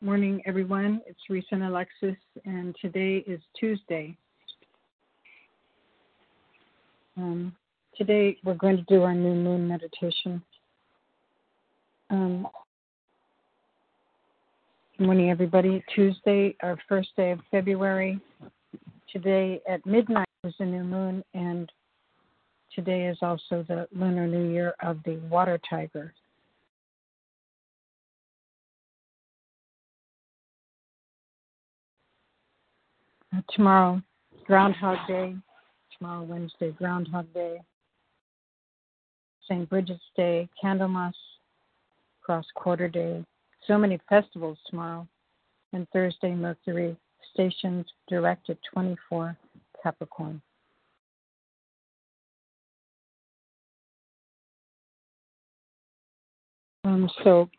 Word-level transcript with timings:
Morning, 0.00 0.40
everyone. 0.46 1.00
It's 1.08 1.18
Risa 1.28 1.42
and 1.50 1.64
Alexis, 1.64 2.14
and 2.44 2.72
today 2.80 3.16
is 3.26 3.40
Tuesday. 3.58 4.16
Um, 7.16 7.52
today 7.96 8.36
we're 8.44 8.54
going 8.54 8.76
to 8.76 8.84
do 8.84 9.02
our 9.02 9.12
new 9.12 9.34
moon 9.34 9.66
meditation. 9.66 10.40
Um, 12.10 12.46
good 14.96 15.06
morning, 15.06 15.30
everybody. 15.30 15.82
Tuesday, 15.92 16.54
our 16.62 16.78
first 16.88 17.08
day 17.16 17.32
of 17.32 17.40
February. 17.50 18.20
Today 19.12 19.60
at 19.68 19.84
midnight 19.84 20.28
is 20.44 20.54
the 20.60 20.64
new 20.64 20.84
moon, 20.84 21.24
and 21.34 21.72
today 22.72 23.06
is 23.06 23.18
also 23.20 23.64
the 23.66 23.88
lunar 23.90 24.28
new 24.28 24.48
year 24.48 24.74
of 24.80 24.98
the 25.04 25.16
water 25.28 25.58
tiger. 25.68 26.14
Tomorrow, 33.54 34.02
Groundhog 34.46 34.98
Day. 35.06 35.34
Tomorrow, 35.96 36.22
Wednesday, 36.22 36.70
Groundhog 36.72 37.32
Day. 37.34 37.60
St. 39.48 39.68
Bridget's 39.68 40.00
Day, 40.16 40.48
Candlemas, 40.62 41.14
Cross 42.22 42.46
Quarter 42.54 42.88
Day. 42.88 43.24
So 43.66 43.78
many 43.78 43.98
festivals 44.08 44.58
tomorrow. 44.68 45.06
And 45.72 45.86
Thursday, 45.92 46.34
Mercury 46.34 46.96
stationed 47.32 47.86
direct 48.08 48.50
at 48.50 48.58
24 48.72 49.36
Capricorn. 49.82 50.40
Um, 56.84 57.10
so 57.22 57.50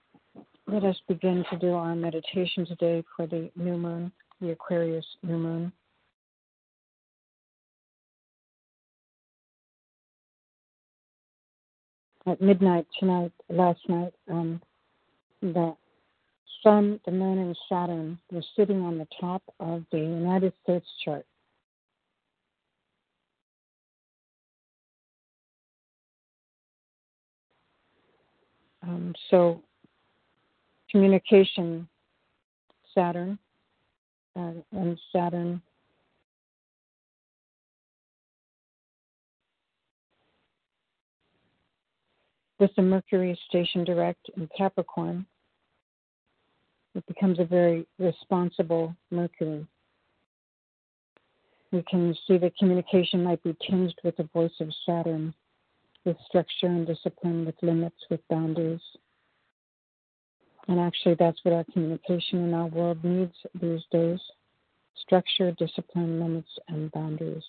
let 0.67 0.83
us 0.83 0.95
begin 1.07 1.45
to 1.51 1.57
do 1.59 1.73
our 1.73 1.95
meditation 1.95 2.65
today 2.65 3.03
for 3.15 3.27
the 3.27 3.51
new 3.55 3.77
moon 3.77 4.11
the 4.41 4.51
Aquarius 4.51 5.05
new 5.23 5.37
moon. 5.37 5.71
At 12.25 12.41
midnight 12.41 12.85
tonight, 12.99 13.31
last 13.49 13.79
night, 13.87 14.13
um, 14.29 14.61
the 15.41 15.75
Sun, 16.63 16.99
the 17.05 17.11
Moon, 17.11 17.39
and 17.39 17.57
Saturn 17.69 18.19
were 18.31 18.43
sitting 18.55 18.81
on 18.81 18.97
the 18.97 19.07
top 19.19 19.41
of 19.59 19.83
the 19.91 19.97
United 19.97 20.53
States 20.63 20.85
chart. 21.03 21.25
Um, 28.83 29.13
so, 29.29 29.61
communication, 30.91 31.87
Saturn, 32.93 33.39
and 34.71 34.99
Saturn. 35.11 35.61
With 42.59 42.71
the 42.75 42.81
Mercury 42.81 43.39
station 43.47 43.85
direct 43.85 44.29
in 44.35 44.49
Capricorn, 44.57 45.25
it 46.93 47.05
becomes 47.07 47.39
a 47.39 47.45
very 47.45 47.87
responsible 47.97 48.95
Mercury. 49.11 49.65
We 51.71 51.83
can 51.83 52.15
see 52.27 52.37
that 52.39 52.57
communication 52.57 53.23
might 53.23 53.41
be 53.43 53.55
tinged 53.65 53.93
with 54.03 54.17
the 54.17 54.27
voice 54.33 54.59
of 54.59 54.69
Saturn, 54.85 55.33
with 56.03 56.17
structure 56.27 56.67
and 56.67 56.85
discipline, 56.85 57.45
with 57.45 57.55
limits, 57.61 57.95
with 58.09 58.19
boundaries. 58.29 58.81
And 60.69 60.79
actually, 60.79 61.15
that's 61.15 61.39
what 61.41 61.55
our 61.55 61.65
communication 61.73 62.43
in 62.43 62.53
our 62.53 62.67
world 62.67 63.03
needs 63.03 63.33
these 63.59 63.81
days 63.91 64.19
structure, 65.01 65.51
discipline, 65.53 66.19
limits, 66.19 66.49
and 66.67 66.91
boundaries. 66.91 67.43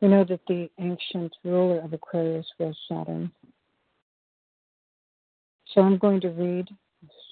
We 0.00 0.08
know 0.08 0.24
that 0.24 0.40
the 0.48 0.68
ancient 0.80 1.32
ruler 1.44 1.80
of 1.80 1.92
Aquarius 1.92 2.46
was 2.58 2.74
Saturn. 2.88 3.30
So 5.72 5.82
I'm 5.82 5.98
going 5.98 6.20
to 6.22 6.30
read 6.30 6.66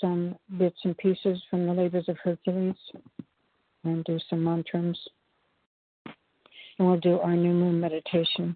some 0.01 0.37
bits 0.59 0.79
and 0.85 0.97
pieces 0.97 1.43
from 1.51 1.67
the 1.67 1.73
Labors 1.73 2.09
of 2.09 2.17
Hercules 2.23 2.77
and 3.83 4.05
do 4.05 4.21
some 4.31 4.45
mantras. 4.45 4.99
And 6.79 6.87
we'll 6.87 7.01
do 7.01 7.19
our 7.19 7.35
new 7.35 7.53
moon 7.53 7.81
meditation. 7.81 8.55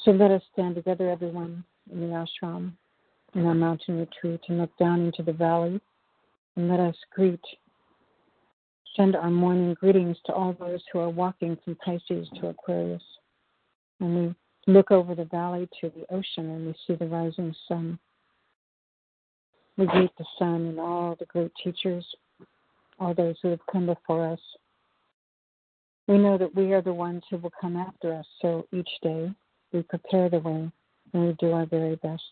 So 0.00 0.10
let 0.10 0.32
us 0.32 0.42
stand 0.52 0.74
together, 0.74 1.08
everyone, 1.08 1.62
in 1.92 2.00
the 2.00 2.26
ashram 2.42 2.72
in 3.34 3.46
our 3.46 3.54
mountain 3.54 3.98
retreat 3.98 4.40
and 4.48 4.58
look 4.58 4.76
down 4.78 5.00
into 5.00 5.22
the 5.22 5.32
valley 5.32 5.80
and 6.56 6.68
let 6.68 6.80
us 6.80 6.96
greet, 7.14 7.40
send 8.96 9.16
our 9.16 9.30
morning 9.30 9.74
greetings 9.74 10.16
to 10.26 10.32
all 10.32 10.54
those 10.58 10.82
who 10.92 10.98
are 10.98 11.10
walking 11.10 11.56
from 11.64 11.76
Pisces 11.76 12.28
to 12.40 12.48
Aquarius. 12.48 13.02
And 14.00 14.34
we 14.66 14.72
look 14.72 14.90
over 14.90 15.14
the 15.14 15.24
valley 15.26 15.68
to 15.80 15.90
the 15.90 16.12
ocean 16.14 16.50
and 16.50 16.66
we 16.66 16.74
see 16.86 16.94
the 16.94 17.06
rising 17.06 17.54
sun. 17.68 17.98
We 19.76 19.86
greet 19.86 20.10
the 20.18 20.26
sun 20.38 20.66
and 20.66 20.80
all 20.80 21.16
the 21.18 21.26
great 21.26 21.52
teachers, 21.62 22.04
all 22.98 23.14
those 23.14 23.36
who 23.42 23.48
have 23.48 23.60
come 23.70 23.86
before 23.86 24.26
us. 24.26 24.40
We 26.06 26.18
know 26.18 26.36
that 26.36 26.54
we 26.54 26.72
are 26.72 26.82
the 26.82 26.92
ones 26.92 27.22
who 27.30 27.38
will 27.38 27.52
come 27.60 27.76
after 27.76 28.12
us, 28.12 28.26
so 28.42 28.66
each 28.72 28.90
day 29.00 29.30
we 29.72 29.82
prepare 29.82 30.28
the 30.28 30.40
way 30.40 30.70
and 31.12 31.26
we 31.26 31.32
do 31.34 31.52
our 31.52 31.66
very 31.66 31.96
best. 31.96 32.22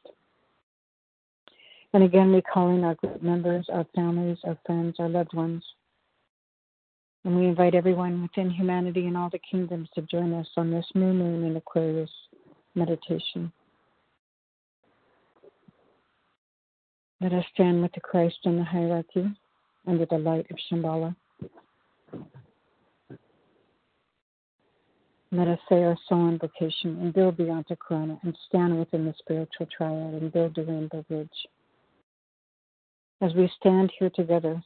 And 1.95 2.05
again, 2.05 2.33
we 2.33 2.43
call 2.43 2.75
in 2.75 2.85
our 2.85 2.95
group 2.97 3.23
members, 3.23 3.67
our 3.73 3.87
families, 3.95 4.39
our 4.45 4.59
friends, 4.67 4.97
our 4.99 5.09
loved 5.09 5.33
ones. 5.35 5.65
And 7.25 7.37
we 7.37 7.47
invite 7.47 7.75
everyone 7.75 8.23
within 8.23 8.51
humanity 8.51 9.07
and 9.07 9.17
all 9.17 9.31
the 9.31 9.41
kingdoms 9.51 9.89
to 9.95 10.03
join 10.03 10.33
us 10.35 10.47
on 10.57 10.71
this 10.71 10.87
new 10.95 11.13
moon 11.13 11.45
in 11.45 11.57
Aquarius 11.57 12.11
meditation. 12.75 13.53
Let 17.21 17.33
us 17.33 17.45
stand 17.53 17.83
with 17.83 17.93
the 17.93 18.01
Christ 18.01 18.39
in 18.45 18.57
the 18.57 18.65
hierarchy 18.65 19.27
under 19.87 20.07
the 20.07 20.19
light 20.19 20.47
of 20.51 20.57
Shambhala. 20.71 21.17
Let 25.33 25.49
us 25.49 25.59
say 25.69 25.83
our 25.83 25.97
soul 26.09 26.29
invocation 26.29 26.99
and 27.01 27.13
build 27.13 27.37
beyond 27.37 27.67
the 27.69 27.77
Antakarana 27.77 28.19
and 28.23 28.37
stand 28.49 28.79
within 28.79 29.05
the 29.05 29.15
spiritual 29.19 29.67
triad 29.77 30.15
and 30.15 30.33
build 30.33 30.55
the 30.55 30.65
rainbow 30.65 31.05
bridge. 31.09 31.29
As 33.21 33.35
we 33.35 33.51
stand 33.61 33.93
here 33.99 34.11
together, 34.11 34.63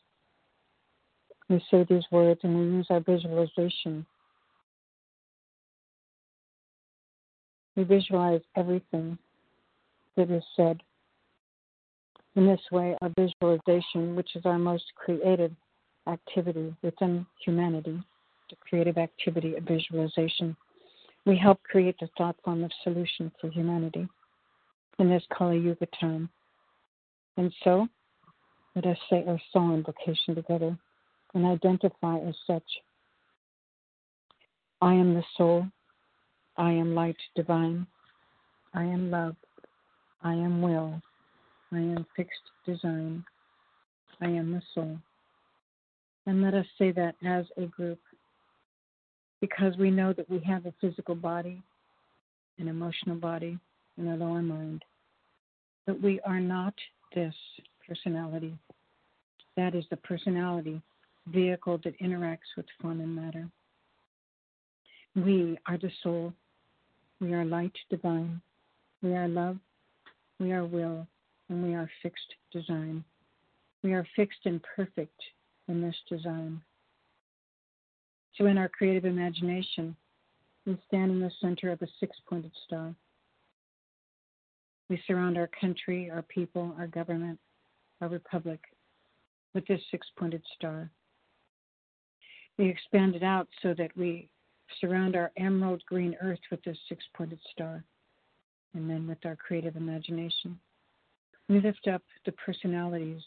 we 1.48 1.62
say 1.70 1.84
these 1.88 2.04
words 2.10 2.40
and 2.42 2.58
we 2.58 2.64
use 2.76 2.86
our 2.90 3.00
visualization. 3.00 4.04
We 7.76 7.84
visualize 7.84 8.42
everything 8.56 9.16
that 10.16 10.30
is 10.30 10.42
said. 10.56 10.82
In 12.36 12.46
this 12.46 12.60
way, 12.70 12.96
our 13.00 13.10
visualization, 13.18 14.16
which 14.16 14.36
is 14.36 14.44
our 14.44 14.58
most 14.58 14.84
creative 14.96 15.52
activity 16.06 16.74
within 16.82 17.26
humanity, 17.44 18.02
the 18.50 18.56
creative 18.56 18.98
activity 18.98 19.56
of 19.56 19.64
visualization, 19.64 20.56
we 21.24 21.36
help 21.36 21.62
create 21.62 21.96
the 22.00 22.08
thought 22.18 22.36
form 22.44 22.64
of 22.64 22.70
solution 22.82 23.30
for 23.40 23.48
humanity 23.48 24.08
in 24.98 25.08
this 25.08 25.22
Kali 25.32 25.58
Yuga 25.58 25.86
time. 25.98 26.28
And 27.36 27.52
so, 27.64 27.88
let 28.74 28.86
us 28.86 28.96
say 29.10 29.24
our 29.26 29.40
soul 29.52 29.74
invocation 29.74 30.34
together 30.34 30.76
and 31.34 31.46
identify 31.46 32.18
as 32.18 32.34
such. 32.46 32.62
I 34.80 34.94
am 34.94 35.14
the 35.14 35.24
soul. 35.36 35.66
I 36.56 36.72
am 36.72 36.94
light 36.94 37.16
divine. 37.36 37.86
I 38.74 38.84
am 38.84 39.10
love. 39.10 39.36
I 40.22 40.32
am 40.32 40.62
will. 40.62 41.00
I 41.72 41.78
am 41.78 42.06
fixed 42.16 42.40
design. 42.66 43.24
I 44.20 44.26
am 44.26 44.52
the 44.52 44.62
soul. 44.74 44.98
And 46.26 46.42
let 46.42 46.54
us 46.54 46.66
say 46.78 46.92
that 46.92 47.14
as 47.24 47.46
a 47.56 47.66
group 47.66 47.98
because 49.40 49.76
we 49.76 49.90
know 49.90 50.12
that 50.12 50.30
we 50.30 50.38
have 50.40 50.66
a 50.66 50.74
physical 50.80 51.16
body, 51.16 51.62
an 52.58 52.68
emotional 52.68 53.16
body, 53.16 53.58
and 53.98 54.08
a 54.08 54.24
lower 54.24 54.40
mind. 54.40 54.84
But 55.86 56.00
we 56.00 56.20
are 56.20 56.40
not 56.40 56.74
this 57.14 57.34
personality. 57.92 58.54
That 59.56 59.74
is 59.74 59.84
the 59.90 59.96
personality 59.98 60.80
vehicle 61.26 61.78
that 61.84 61.98
interacts 62.00 62.56
with 62.56 62.66
form 62.80 63.00
and 63.00 63.14
matter. 63.14 63.48
We 65.14 65.58
are 65.66 65.78
the 65.78 65.90
soul. 66.02 66.32
We 67.20 67.34
are 67.34 67.44
light 67.44 67.76
divine. 67.90 68.40
We 69.02 69.14
are 69.14 69.28
love. 69.28 69.58
We 70.40 70.52
are 70.52 70.64
will. 70.64 71.06
And 71.48 71.62
we 71.62 71.74
are 71.74 71.88
fixed 72.02 72.34
design. 72.50 73.04
We 73.82 73.92
are 73.92 74.06
fixed 74.16 74.46
and 74.46 74.60
perfect 74.74 75.20
in 75.68 75.82
this 75.82 75.96
design. 76.08 76.60
So, 78.36 78.46
in 78.46 78.56
our 78.56 78.68
creative 78.68 79.04
imagination, 79.04 79.94
we 80.64 80.78
stand 80.88 81.10
in 81.10 81.20
the 81.20 81.30
center 81.40 81.70
of 81.70 81.82
a 81.82 81.86
six 82.00 82.16
pointed 82.26 82.52
star. 82.66 82.94
We 84.88 85.02
surround 85.06 85.36
our 85.36 85.50
country, 85.60 86.10
our 86.10 86.22
people, 86.22 86.74
our 86.78 86.86
government, 86.86 87.38
our 88.02 88.08
republic 88.08 88.60
with 89.54 89.66
this 89.66 89.80
six 89.90 90.06
pointed 90.18 90.42
star. 90.56 90.90
We 92.58 92.68
expand 92.68 93.14
it 93.14 93.22
out 93.22 93.48
so 93.62 93.74
that 93.78 93.96
we 93.96 94.28
surround 94.80 95.16
our 95.16 95.30
emerald 95.36 95.82
green 95.86 96.16
earth 96.20 96.40
with 96.50 96.62
this 96.64 96.76
six 96.88 97.04
pointed 97.14 97.38
star, 97.52 97.84
and 98.74 98.90
then 98.90 99.06
with 99.06 99.24
our 99.24 99.36
creative 99.36 99.76
imagination. 99.76 100.58
We 101.48 101.60
lift 101.60 101.86
up 101.86 102.02
the 102.26 102.32
personalities 102.32 103.22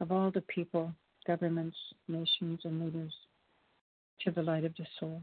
of 0.00 0.12
all 0.12 0.30
the 0.30 0.42
people, 0.42 0.92
governments, 1.26 1.76
nations, 2.08 2.60
and 2.64 2.84
leaders 2.84 3.12
to 4.24 4.30
the 4.30 4.42
light 4.42 4.64
of 4.64 4.74
the 4.76 4.86
soul. 4.98 5.22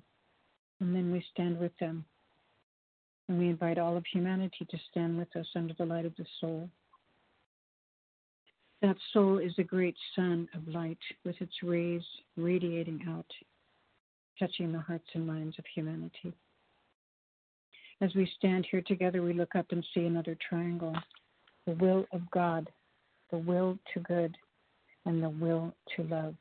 And 0.79 0.95
then 0.95 1.11
we 1.11 1.23
stand 1.33 1.59
with 1.59 1.71
them. 1.79 2.05
And 3.27 3.37
we 3.37 3.49
invite 3.49 3.77
all 3.77 3.97
of 3.97 4.05
humanity 4.11 4.65
to 4.69 4.77
stand 4.89 5.17
with 5.17 5.35
us 5.35 5.47
under 5.55 5.73
the 5.73 5.85
light 5.85 6.05
of 6.05 6.15
the 6.15 6.25
soul. 6.39 6.69
That 8.81 8.97
soul 9.11 9.39
is 9.39 9.53
a 9.57 9.63
great 9.63 9.95
sun 10.15 10.47
of 10.53 10.67
light 10.67 10.99
with 11.25 11.35
its 11.41 11.63
rays 11.63 12.03
radiating 12.35 13.01
out, 13.09 13.25
touching 14.37 14.71
the 14.71 14.79
hearts 14.79 15.07
and 15.13 15.25
minds 15.25 15.57
of 15.57 15.65
humanity. 15.73 16.33
As 18.01 18.13
we 18.13 18.31
stand 18.37 18.67
here 18.69 18.83
together, 18.83 19.23
we 19.23 19.33
look 19.33 19.55
up 19.55 19.65
and 19.71 19.83
see 19.93 20.05
another 20.05 20.37
triangle 20.47 20.95
the 21.65 21.73
will 21.73 22.05
of 22.13 22.21
God, 22.31 22.69
the 23.29 23.37
will 23.37 23.77
to 23.93 23.99
good, 24.01 24.37
and 25.05 25.21
the 25.21 25.29
will 25.29 25.73
to 25.95 26.03
love. 26.03 26.35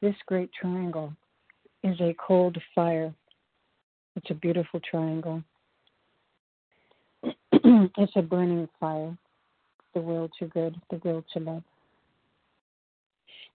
This 0.00 0.16
great 0.26 0.50
triangle 0.52 1.12
is 1.84 2.00
a 2.00 2.16
cold 2.18 2.58
fire. 2.74 3.14
It's 4.16 4.30
a 4.30 4.34
beautiful 4.34 4.80
triangle. 4.80 5.44
it's 7.52 8.16
a 8.16 8.22
burning 8.22 8.68
fire. 8.80 9.16
The 9.94 10.00
will 10.00 10.28
to 10.38 10.46
good, 10.46 10.76
the 10.90 11.00
will 11.04 11.24
to 11.32 11.40
love. 11.40 11.62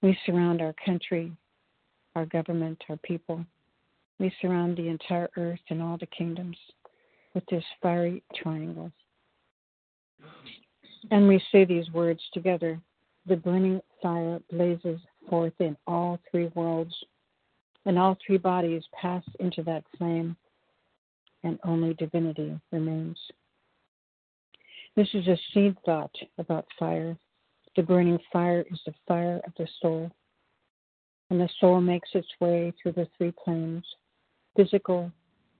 We 0.01 0.17
surround 0.25 0.61
our 0.61 0.73
country, 0.85 1.31
our 2.15 2.25
government, 2.25 2.81
our 2.89 2.97
people. 2.97 3.45
We 4.19 4.33
surround 4.41 4.77
the 4.77 4.87
entire 4.87 5.29
earth 5.37 5.59
and 5.69 5.81
all 5.81 5.97
the 5.97 6.05
kingdoms 6.07 6.57
with 7.33 7.43
this 7.51 7.63
fiery 7.81 8.23
triangle. 8.35 8.91
And 11.11 11.27
we 11.27 11.41
say 11.51 11.65
these 11.65 11.89
words 11.91 12.21
together 12.33 12.79
the 13.25 13.35
burning 13.35 13.79
fire 14.01 14.39
blazes 14.49 14.99
forth 15.29 15.53
in 15.59 15.77
all 15.85 16.19
three 16.31 16.51
worlds, 16.55 16.93
and 17.85 17.99
all 17.99 18.17
three 18.25 18.37
bodies 18.37 18.83
pass 18.99 19.23
into 19.39 19.61
that 19.63 19.83
flame, 19.97 20.35
and 21.43 21.59
only 21.63 21.93
divinity 21.93 22.59
remains. 22.71 23.17
This 24.95 25.07
is 25.13 25.27
a 25.27 25.37
seed 25.53 25.75
thought 25.85 26.15
about 26.37 26.65
fire. 26.77 27.17
The 27.75 27.83
burning 27.83 28.19
fire 28.33 28.65
is 28.69 28.79
the 28.85 28.93
fire 29.07 29.39
of 29.45 29.53
the 29.57 29.67
soul, 29.81 30.11
and 31.29 31.39
the 31.39 31.49
soul 31.59 31.79
makes 31.79 32.09
its 32.13 32.27
way 32.41 32.73
through 32.81 32.93
the 32.93 33.07
three 33.17 33.33
planes 33.43 33.85
physical, 34.55 35.11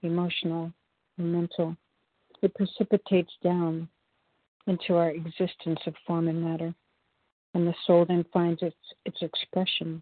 emotional, 0.01 0.73
and 1.17 1.31
mental. 1.31 1.77
It 2.41 2.53
precipitates 2.55 3.31
down 3.43 3.87
into 4.67 4.95
our 4.95 5.11
existence 5.11 5.79
of 5.85 5.93
form 6.05 6.27
and 6.27 6.43
matter 6.43 6.73
and 7.53 7.67
the 7.67 7.75
soul 7.85 8.05
then 8.05 8.25
finds 8.31 8.61
its 8.61 8.75
its 9.05 9.21
expression 9.21 10.01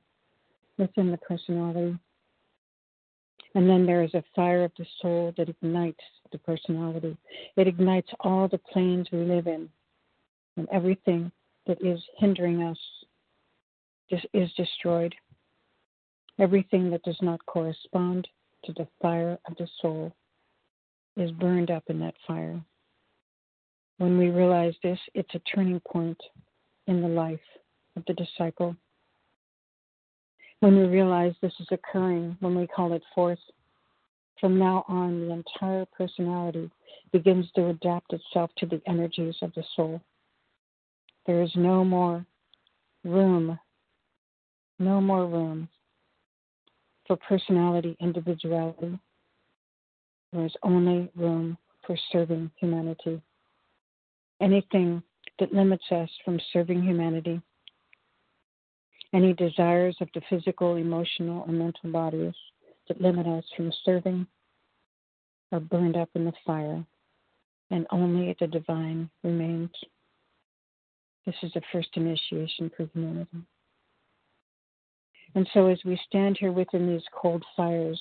within 0.77 1.11
the 1.11 1.17
personality. 1.17 1.97
And 3.57 3.67
then 3.67 3.87
there 3.87 4.03
is 4.03 4.13
a 4.13 4.23
fire 4.35 4.63
of 4.65 4.71
the 4.77 4.85
soul 5.01 5.33
that 5.35 5.49
ignites 5.49 6.03
the 6.31 6.37
personality. 6.37 7.17
It 7.55 7.67
ignites 7.67 8.07
all 8.19 8.47
the 8.47 8.59
planes 8.59 9.07
we 9.11 9.23
live 9.23 9.47
in, 9.47 9.67
and 10.57 10.67
everything 10.71 11.31
that 11.65 11.83
is 11.83 11.99
hindering 12.19 12.61
us 12.61 12.77
is 14.11 14.53
destroyed. 14.53 15.15
Everything 16.37 16.91
that 16.91 17.01
does 17.01 17.17
not 17.23 17.43
correspond 17.47 18.27
to 18.65 18.73
the 18.73 18.87
fire 19.01 19.39
of 19.49 19.57
the 19.57 19.67
soul 19.81 20.13
is 21.15 21.31
burned 21.31 21.71
up 21.71 21.85
in 21.87 21.99
that 22.01 22.13
fire. 22.27 22.61
When 23.97 24.19
we 24.19 24.29
realize 24.29 24.75
this, 24.83 24.99
it's 25.15 25.33
a 25.33 25.41
turning 25.55 25.79
point 25.79 26.21
in 26.85 27.01
the 27.01 27.07
life 27.07 27.39
of 27.95 28.03
the 28.05 28.13
disciple. 28.13 28.75
When 30.59 30.75
we 30.77 30.85
realize 30.85 31.33
this 31.41 31.53
is 31.59 31.67
occurring, 31.71 32.35
when 32.39 32.55
we 32.55 32.67
call 32.67 32.93
it 32.93 33.03
forth, 33.13 33.39
from 34.39 34.57
now 34.57 34.85
on, 34.87 35.27
the 35.27 35.33
entire 35.33 35.85
personality 35.85 36.69
begins 37.11 37.45
to 37.55 37.69
adapt 37.69 38.13
itself 38.13 38.51
to 38.57 38.65
the 38.65 38.81
energies 38.87 39.35
of 39.41 39.53
the 39.53 39.63
soul. 39.75 40.01
There 41.25 41.41
is 41.41 41.51
no 41.55 41.83
more 41.83 42.25
room, 43.03 43.59
no 44.79 45.01
more 45.01 45.25
room 45.25 45.69
for 47.07 47.17
personality 47.17 47.95
individuality. 47.99 48.99
There 50.33 50.45
is 50.45 50.55
only 50.63 51.09
room 51.15 51.57
for 51.85 51.97
serving 52.11 52.51
humanity. 52.59 53.21
Anything 54.41 55.01
that 55.39 55.53
limits 55.53 55.85
us 55.91 56.09
from 56.23 56.39
serving 56.51 56.83
humanity. 56.83 57.41
Any 59.17 59.33
desires 59.33 59.97
of 59.99 60.09
the 60.13 60.21
physical, 60.29 60.75
emotional, 60.75 61.43
or 61.47 61.51
mental 61.51 61.89
bodies 61.91 62.35
that 62.87 63.01
limit 63.01 63.25
us 63.25 63.43
from 63.55 63.73
serving 63.83 64.27
are 65.51 65.59
burned 65.59 65.97
up 65.97 66.09
in 66.13 66.23
the 66.23 66.33
fire, 66.45 66.85
and 67.71 67.87
only 67.89 68.35
the 68.39 68.45
divine 68.45 69.09
remains. 69.23 69.71
This 71.25 71.33
is 71.41 71.51
the 71.53 71.63
first 71.71 71.89
initiation 71.95 72.69
for 72.77 72.87
humanity. 72.93 73.39
And 75.33 75.49
so, 75.51 75.65
as 75.65 75.79
we 75.83 75.99
stand 76.07 76.37
here 76.39 76.51
within 76.51 76.85
these 76.85 77.01
cold 77.11 77.43
fires, 77.55 77.99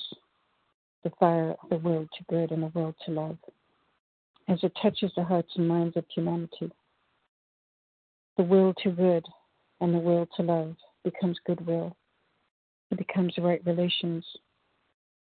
the 1.03 1.11
fire 1.19 1.55
of 1.63 1.69
the 1.71 1.77
will 1.77 2.07
to 2.15 2.23
good 2.29 2.51
and 2.51 2.61
the 2.61 2.71
will 2.75 2.93
to 3.07 3.11
love, 3.11 3.37
as 4.47 4.59
it 4.61 4.77
touches 4.83 5.11
the 5.15 5.23
hearts 5.23 5.53
and 5.55 5.67
minds 5.67 5.97
of 5.97 6.05
humanity, 6.13 6.71
the 8.37 8.43
will 8.43 8.75
to 8.83 8.91
good 8.91 9.25
and 9.81 9.95
the 9.95 9.99
will 9.99 10.27
to 10.35 10.43
love 10.43 10.75
becomes 11.11 11.37
goodwill. 11.45 11.95
It 12.91 12.97
becomes 12.97 13.33
right 13.37 13.61
relations. 13.65 14.25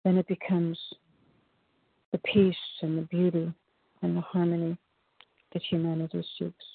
Then 0.03 0.17
it 0.17 0.27
becomes 0.27 0.77
the 2.11 2.17
peace 2.19 2.55
and 2.81 2.97
the 2.97 3.03
beauty 3.03 3.53
and 4.01 4.17
the 4.17 4.21
harmony 4.21 4.77
that 5.53 5.61
humanity 5.63 6.25
seeks. 6.37 6.65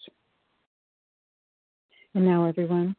And 2.14 2.24
now, 2.24 2.46
everyone, 2.46 2.96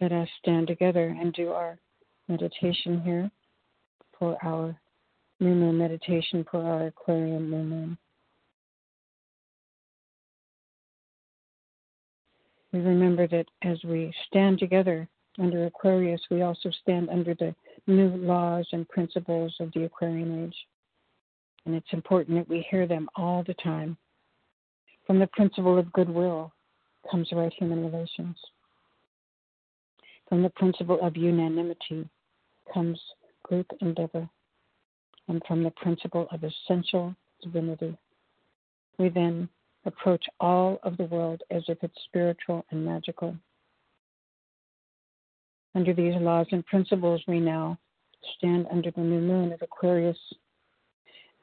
let 0.00 0.12
us 0.12 0.28
stand 0.42 0.66
together 0.66 1.16
and 1.18 1.32
do 1.32 1.50
our 1.50 1.78
meditation 2.28 3.00
here 3.02 3.30
for 4.18 4.36
our 4.42 4.76
new 5.40 5.54
moon 5.54 5.78
meditation 5.78 6.44
for 6.50 6.62
our 6.62 6.86
Aquarian 6.86 7.50
new 7.50 7.62
moon. 7.62 7.98
We 12.76 12.82
remember 12.82 13.26
that 13.28 13.46
as 13.62 13.82
we 13.84 14.12
stand 14.26 14.58
together 14.58 15.08
under 15.38 15.64
Aquarius, 15.64 16.20
we 16.30 16.42
also 16.42 16.70
stand 16.82 17.08
under 17.08 17.34
the 17.34 17.54
new 17.86 18.08
laws 18.08 18.66
and 18.72 18.86
principles 18.90 19.56
of 19.60 19.72
the 19.72 19.84
Aquarian 19.84 20.44
age. 20.44 20.56
And 21.64 21.74
it's 21.74 21.92
important 21.92 22.36
that 22.36 22.50
we 22.50 22.66
hear 22.70 22.86
them 22.86 23.08
all 23.16 23.42
the 23.46 23.54
time. 23.54 23.96
From 25.06 25.18
the 25.18 25.26
principle 25.28 25.78
of 25.78 25.90
goodwill 25.94 26.52
comes 27.10 27.30
right 27.32 27.52
human 27.58 27.82
relations. 27.90 28.36
From 30.28 30.42
the 30.42 30.50
principle 30.50 30.98
of 31.00 31.16
unanimity 31.16 32.06
comes 32.74 33.00
group 33.42 33.70
endeavor. 33.80 34.28
And 35.28 35.40
from 35.48 35.62
the 35.62 35.70
principle 35.70 36.28
of 36.30 36.44
essential 36.44 37.16
divinity, 37.42 37.96
we 38.98 39.08
then 39.08 39.48
approach 39.86 40.24
all 40.40 40.78
of 40.82 40.96
the 40.96 41.04
world 41.04 41.42
as 41.50 41.62
if 41.68 41.78
it's 41.82 41.94
spiritual 42.04 42.64
and 42.70 42.84
magical. 42.84 43.34
Under 45.74 45.94
these 45.94 46.14
laws 46.16 46.46
and 46.52 46.66
principles, 46.66 47.22
we 47.26 47.40
now 47.40 47.78
stand 48.36 48.66
under 48.70 48.90
the 48.90 49.00
new 49.00 49.20
moon 49.20 49.52
of 49.52 49.62
Aquarius. 49.62 50.18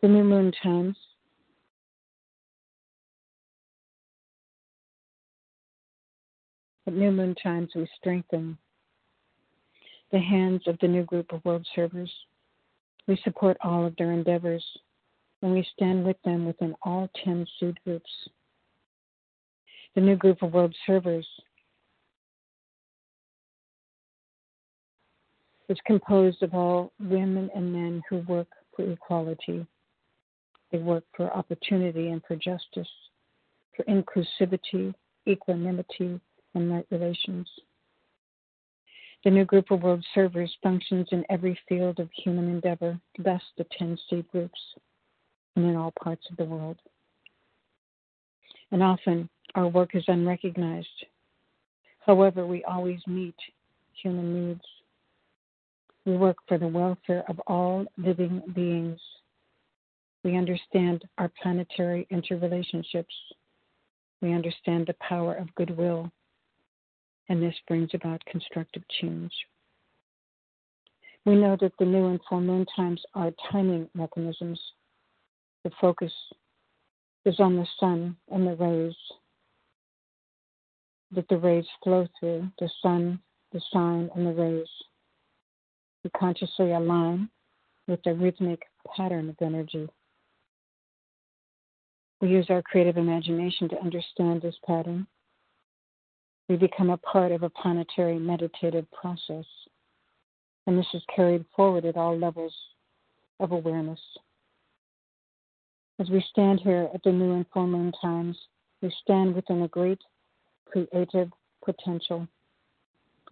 The 0.02 0.08
new 0.08 0.24
moon 0.24 0.52
times 0.62 0.96
At 6.86 6.94
new 6.94 7.12
moon 7.12 7.34
times, 7.42 7.70
we 7.76 7.88
strengthen 7.98 8.58
the 10.12 10.20
hands 10.20 10.64
of 10.68 10.78
the 10.80 10.88
new 10.88 11.04
group 11.04 11.32
of 11.32 11.44
world 11.46 11.66
servers. 11.74 12.12
We 13.08 13.18
support 13.24 13.58
all 13.62 13.86
of 13.86 13.96
their 13.96 14.12
endeavors 14.12 14.66
and 15.44 15.54
we 15.54 15.68
stand 15.76 16.04
with 16.04 16.18
them 16.24 16.46
within 16.46 16.74
all 16.82 17.08
10 17.24 17.46
seed 17.60 17.78
groups. 17.86 18.10
The 19.94 20.02
new 20.02 20.16
group 20.16 20.42
of 20.42 20.54
world 20.54 20.76
servers 20.88 21.28
is 25.70 25.78
composed 25.86 26.42
of 26.42 26.56
all 26.56 26.92
women 27.00 27.52
and 27.54 27.72
men 27.72 28.02
who 28.10 28.18
work 28.20 28.48
for 28.76 28.90
equality. 28.90 29.68
They 30.72 30.80
work 30.80 31.04
for 31.16 31.32
opportunity 31.32 32.10
and 32.10 32.24
for 32.28 32.36
justice, 32.36 32.90
for 33.76 33.84
inclusivity 33.84 34.96
equanimity, 35.28 36.20
and 36.56 36.72
right 36.72 36.86
relations. 36.92 37.48
The 39.24 39.32
new 39.32 39.46
group 39.46 39.72
of 39.72 39.82
world 39.82 40.06
servers 40.14 40.54
functions 40.62 41.08
in 41.12 41.26
every 41.30 41.58
field 41.68 42.00
of 42.00 42.10
human 42.12 42.50
endeavor, 42.50 43.00
thus 43.18 43.42
the 43.58 43.66
10 43.78 43.98
seed 44.10 44.28
groups, 44.30 44.60
and 45.56 45.66
in 45.66 45.76
all 45.76 45.94
parts 46.02 46.26
of 46.30 46.38
the 46.38 46.44
world. 46.44 46.78
And 48.72 48.82
often 48.82 49.30
our 49.56 49.68
work 49.68 49.96
is 49.96 50.04
unrecognized. 50.08 51.06
However, 52.06 52.46
we 52.46 52.64
always 52.64 53.00
meet 53.08 53.36
human 54.02 54.50
needs. 54.50 54.66
We 56.06 56.18
work 56.18 56.38
for 56.48 56.58
the 56.58 56.68
welfare 56.68 57.24
of 57.30 57.40
all 57.48 57.86
living 57.98 58.42
beings. 58.54 59.00
We 60.24 60.36
understand 60.36 61.04
our 61.18 61.32
planetary 61.42 62.08
interrelationships. 62.12 63.06
We 64.22 64.34
understand 64.34 64.88
the 64.88 64.96
power 65.08 65.36
of 65.36 65.54
goodwill 65.56 66.12
and 67.30 67.42
this 67.42 67.56
brings 67.68 67.90
about 67.94 68.24
constructive 68.26 68.84
change. 69.02 69.32
We 71.26 71.36
know 71.36 71.58
that 71.62 71.72
the 71.80 71.86
new 71.86 72.08
and 72.08 72.20
full 72.28 72.42
moon 72.42 72.66
times 72.76 73.02
are 73.14 73.32
timing 73.52 73.90
mechanisms. 73.96 74.60
The 75.64 75.72
focus 75.80 76.12
is 77.26 77.40
on 77.40 77.56
the 77.56 77.68
sun 77.80 78.18
and 78.32 78.46
the 78.48 78.56
rays 78.56 78.96
that 81.12 81.28
the 81.30 81.38
rays 81.38 81.66
flow 81.84 82.08
through 82.20 82.48
the 82.60 82.70
sun, 82.82 83.20
the 83.52 83.62
sign, 83.72 84.10
and 84.16 84.26
the 84.26 84.34
rays. 84.34 84.68
We 86.04 86.10
consciously 86.18 86.72
align 86.72 87.30
with 87.88 88.02
the 88.04 88.14
rhythmic 88.14 88.62
pattern 88.96 89.30
of 89.30 89.36
energy. 89.42 89.88
We 92.20 92.30
use 92.30 92.48
our 92.50 92.62
creative 92.62 92.98
imagination 92.98 93.70
to 93.70 93.80
understand 93.80 94.42
this 94.42 94.56
pattern 94.66 95.08
we 96.50 96.56
become 96.58 96.90
a 96.90 96.98
part 96.98 97.32
of 97.32 97.44
a 97.44 97.50
planetary 97.50 98.20
meditative 98.20 98.86
process. 98.92 99.46
And 100.68 100.78
this 100.78 100.88
is 100.94 101.02
carried 101.16 101.46
forward 101.56 101.86
at 101.86 101.98
all 101.98 102.18
levels 102.18 102.54
of 103.40 103.52
awareness. 103.52 104.00
As 106.00 106.10
we 106.10 106.26
stand 106.32 106.60
here 106.60 106.90
at 106.94 107.04
the 107.04 107.12
new 107.12 107.34
and 107.34 107.46
full 107.54 107.68
moon 107.68 107.94
times, 108.02 108.38
we 108.82 108.94
stand 109.04 109.36
within 109.36 109.62
a 109.62 109.68
great 109.68 110.02
creative 110.66 111.30
potential 111.64 112.28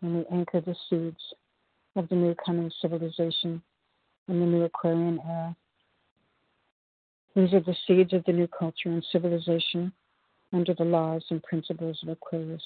and 0.01 0.17
we 0.17 0.25
anchor 0.31 0.61
the 0.61 0.75
seeds 0.89 1.21
of 1.95 2.07
the 2.09 2.15
new 2.15 2.35
coming 2.45 2.71
civilization 2.81 3.61
in 4.27 4.39
the 4.39 4.45
new 4.45 4.63
Aquarian 4.63 5.19
era. 5.27 5.55
These 7.35 7.53
are 7.53 7.61
the 7.61 7.75
seeds 7.87 8.13
of 8.13 8.23
the 8.25 8.33
new 8.33 8.47
culture 8.47 8.89
and 8.89 9.05
civilization 9.11 9.91
under 10.53 10.73
the 10.73 10.83
laws 10.83 11.23
and 11.29 11.41
principles 11.43 11.99
of 12.03 12.09
Aquarius. 12.09 12.63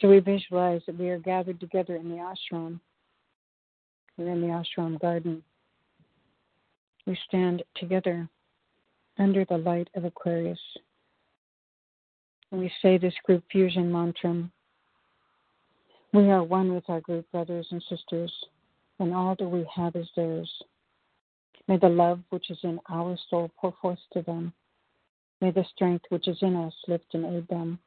So 0.00 0.08
we 0.08 0.18
visualize 0.18 0.82
that 0.86 0.98
we 0.98 1.08
are 1.08 1.18
gathered 1.18 1.60
together 1.60 1.96
in 1.96 2.08
the 2.08 2.16
ashram. 2.16 2.80
We're 4.16 4.32
in 4.32 4.40
the 4.40 4.48
ashram 4.48 5.00
garden. 5.00 5.42
We 7.06 7.18
stand 7.28 7.62
together 7.76 8.28
under 9.18 9.44
the 9.44 9.58
light 9.58 9.88
of 9.94 10.04
Aquarius. 10.04 10.58
We 12.50 12.72
say 12.80 12.98
this 12.98 13.14
group 13.24 13.44
fusion 13.50 13.90
mantra. 13.90 14.48
We 16.12 16.30
are 16.30 16.42
one 16.42 16.72
with 16.74 16.88
our 16.88 17.00
group 17.00 17.30
brothers 17.32 17.66
and 17.70 17.82
sisters, 17.90 18.32
and 19.00 19.12
all 19.12 19.34
that 19.38 19.48
we 19.48 19.66
have 19.74 19.96
is 19.96 20.08
theirs. 20.14 20.50
May 21.66 21.78
the 21.78 21.88
love 21.88 22.20
which 22.30 22.50
is 22.50 22.58
in 22.62 22.78
our 22.88 23.18
soul 23.28 23.50
pour 23.58 23.74
forth 23.82 23.98
to 24.12 24.22
them. 24.22 24.52
May 25.40 25.50
the 25.50 25.64
strength 25.74 26.04
which 26.10 26.28
is 26.28 26.38
in 26.42 26.56
us 26.56 26.74
lift 26.86 27.14
and 27.14 27.24
aid 27.26 27.48
them. 27.48 27.78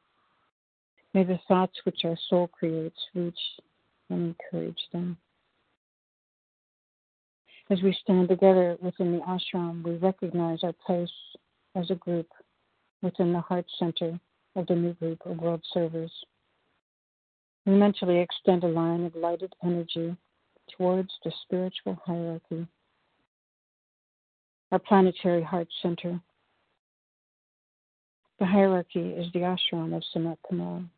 May 1.14 1.24
the 1.24 1.40
thoughts 1.48 1.78
which 1.84 2.04
our 2.04 2.18
soul 2.28 2.48
creates 2.48 2.98
reach 3.14 3.38
and 4.10 4.36
encourage 4.52 4.82
them. 4.92 5.16
As 7.70 7.82
we 7.82 7.92
stand 8.02 8.28
together 8.28 8.78
within 8.80 9.12
the 9.12 9.24
ashram, 9.24 9.84
we 9.84 9.96
recognize 9.96 10.60
our 10.62 10.72
place 10.72 11.12
as 11.74 11.90
a 11.90 11.96
group 11.96 12.26
within 13.02 13.32
the 13.32 13.40
heart 13.40 13.66
center 13.78 14.18
of 14.56 14.66
the 14.66 14.74
new 14.74 14.94
group 14.94 15.20
of 15.26 15.38
world 15.38 15.62
servers. 15.74 16.10
We 17.66 17.74
mentally 17.74 18.20
extend 18.20 18.64
a 18.64 18.68
line 18.68 19.04
of 19.04 19.14
lighted 19.14 19.52
energy 19.62 20.16
towards 20.76 21.10
the 21.22 21.32
spiritual 21.42 21.98
hierarchy. 22.06 22.66
Our 24.72 24.78
planetary 24.78 25.42
heart 25.42 25.68
center. 25.82 26.18
The 28.38 28.46
hierarchy 28.46 29.10
is 29.10 29.30
the 29.32 29.40
ashram 29.40 29.94
of 29.94 30.02
Sanat 30.14 30.38
Kumara. 30.50 30.88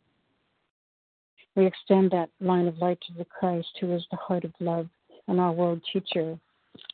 We 1.57 1.67
extend 1.67 2.13
that 2.13 2.31
line 2.41 2.69
of 2.69 2.79
light 2.79 3.01
to 3.09 3.15
the 3.19 3.25
Christ 3.25 3.71
who 3.81 3.93
is 3.93 4.07
the 4.13 4.17
heart 4.17 4.45
of 4.45 4.53
love 4.61 4.89
and 5.27 5.41
our 5.41 5.53
world 5.53 5.81
teacher, 5.93 6.39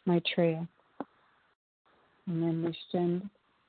Maitreya. 0.06 0.66
And 2.26 2.42
then 2.42 2.62
we 2.64 2.76
send 2.90 3.28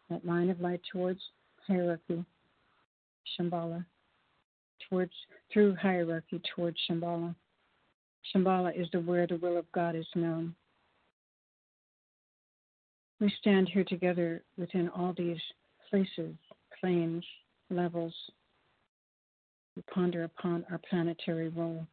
that 0.09 0.25
line 0.25 0.49
of 0.49 0.59
light 0.61 0.81
towards 0.91 1.19
hierarchy, 1.67 2.23
Shambhala, 3.37 3.85
towards 4.89 5.11
through 5.51 5.75
hierarchy 5.75 6.41
towards 6.55 6.77
Shambhala. 6.89 7.35
Shambhala 8.33 8.79
is 8.79 8.87
the 8.91 8.99
where 8.99 9.27
the 9.27 9.37
will 9.37 9.57
of 9.57 9.71
God 9.71 9.95
is 9.95 10.07
known. 10.15 10.55
We 13.19 13.33
stand 13.39 13.69
here 13.69 13.83
together 13.83 14.43
within 14.57 14.89
all 14.89 15.13
these 15.17 15.41
places, 15.89 16.35
planes, 16.79 17.23
levels, 17.69 18.13
we 19.77 19.83
ponder 19.93 20.23
upon 20.23 20.65
our 20.71 20.79
planetary 20.89 21.49
role. 21.49 21.85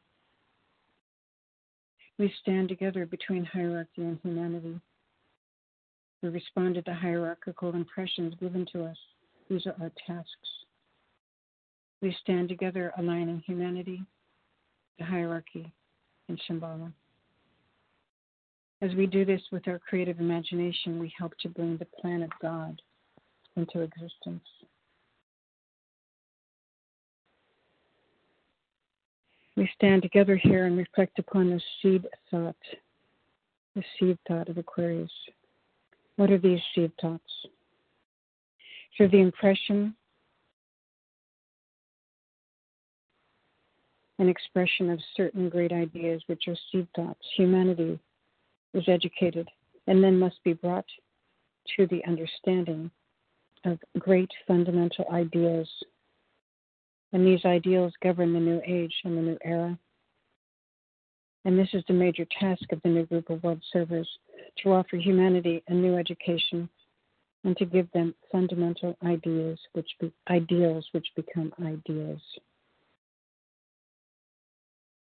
We 2.19 2.33
stand 2.41 2.69
together 2.69 3.07
between 3.07 3.45
hierarchy 3.45 4.03
and 4.03 4.19
humanity. 4.23 4.81
We 6.23 6.29
respond 6.29 6.77
to 6.77 6.83
the 6.83 6.95
hierarchical 6.95 7.75
impressions 7.75 8.35
given 8.41 8.67
to 8.73 8.85
us. 8.85 8.97
These 9.51 9.67
are 9.67 9.75
our 9.81 9.93
tasks. 10.07 10.49
We 12.01 12.17
stand 12.23 12.49
together 12.49 12.93
aligning 12.99 13.43
humanity, 13.47 14.03
the 14.99 15.05
hierarchy, 15.05 15.73
and 16.29 16.41
Shambhala. 16.49 16.93
As 18.81 18.95
we 18.95 19.07
do 19.07 19.25
this 19.25 19.43
with 19.51 19.67
our 19.67 19.79
creative 19.79 20.21
imagination, 20.21 20.99
we 20.99 21.13
help 21.19 21.33
to 21.41 21.49
bring 21.49 21.77
the 21.77 21.87
plan 22.01 22.23
of 22.23 22.31
God 22.41 22.81
into 23.57 23.81
existence. 23.81 24.45
We 29.57 29.69
stand 29.75 30.03
together 30.03 30.37
here 30.37 30.67
and 30.67 30.77
reflect 30.77 31.19
upon 31.19 31.51
the 31.51 31.61
seed 31.81 32.07
thought, 32.31 32.57
the 33.75 33.85
seed 33.99 34.19
thought 34.27 34.49
of 34.49 34.59
Aquarius. 34.59 35.11
What 36.17 36.31
are 36.31 36.39
these 36.39 36.61
seed 36.75 36.93
thoughts? 37.01 37.23
Through 38.97 39.09
the 39.09 39.21
impression 39.21 39.95
and 44.19 44.29
expression 44.29 44.91
of 44.91 45.01
certain 45.17 45.49
great 45.49 45.73
ideas, 45.73 46.23
which 46.27 46.45
are 46.47 46.57
seed 46.71 46.87
thoughts, 46.95 47.21
humanity 47.37 47.99
is 48.73 48.85
educated 48.89 49.49
and 49.87 50.03
then 50.03 50.19
must 50.19 50.43
be 50.45 50.53
brought 50.53 50.87
to 51.77 51.87
the 51.87 52.05
understanding 52.07 52.91
of 53.65 53.79
great 53.99 54.31
fundamental 54.47 55.07
ideas 55.11 55.69
and 57.15 57.25
these 57.25 57.45
ideals 57.45 57.93
govern 58.03 58.33
the 58.33 58.41
new 58.41 58.61
age 58.67 58.93
and 59.05 59.17
the 59.17 59.23
new 59.23 59.39
era. 59.45 59.79
And 61.45 61.57
this 61.57 61.69
is 61.73 61.85
the 61.87 61.95
major 61.95 62.27
task 62.41 62.65
of 62.73 62.83
the 62.83 62.89
new 62.89 63.07
group 63.07 63.31
of 63.31 63.43
world 63.45 63.63
servers 63.73 64.09
to 64.63 64.73
offer 64.73 64.97
humanity 64.97 65.63
a 65.69 65.75
new 65.75 65.97
education 65.97 66.69
and 67.45 67.57
to 67.57 67.67
give 67.67 67.89
them 67.93 68.17
fundamental 68.33 68.97
ideas 69.07 69.61
which 69.75 69.89
be, 70.01 70.13
ideals 70.29 70.87
which 70.91 71.07
become 71.15 71.53
ideas. 71.65 72.21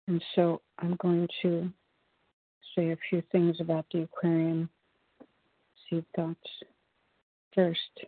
And 0.06 0.22
so 0.36 0.60
I'm 0.78 0.96
going 1.02 1.26
to 1.42 1.68
say 2.76 2.90
a 2.90 2.98
few 3.10 3.24
things 3.32 3.56
about 3.58 3.86
the 3.92 4.02
Aquarian 4.02 4.68
seed 5.90 6.04
thoughts. 6.14 6.48
First, 7.56 8.04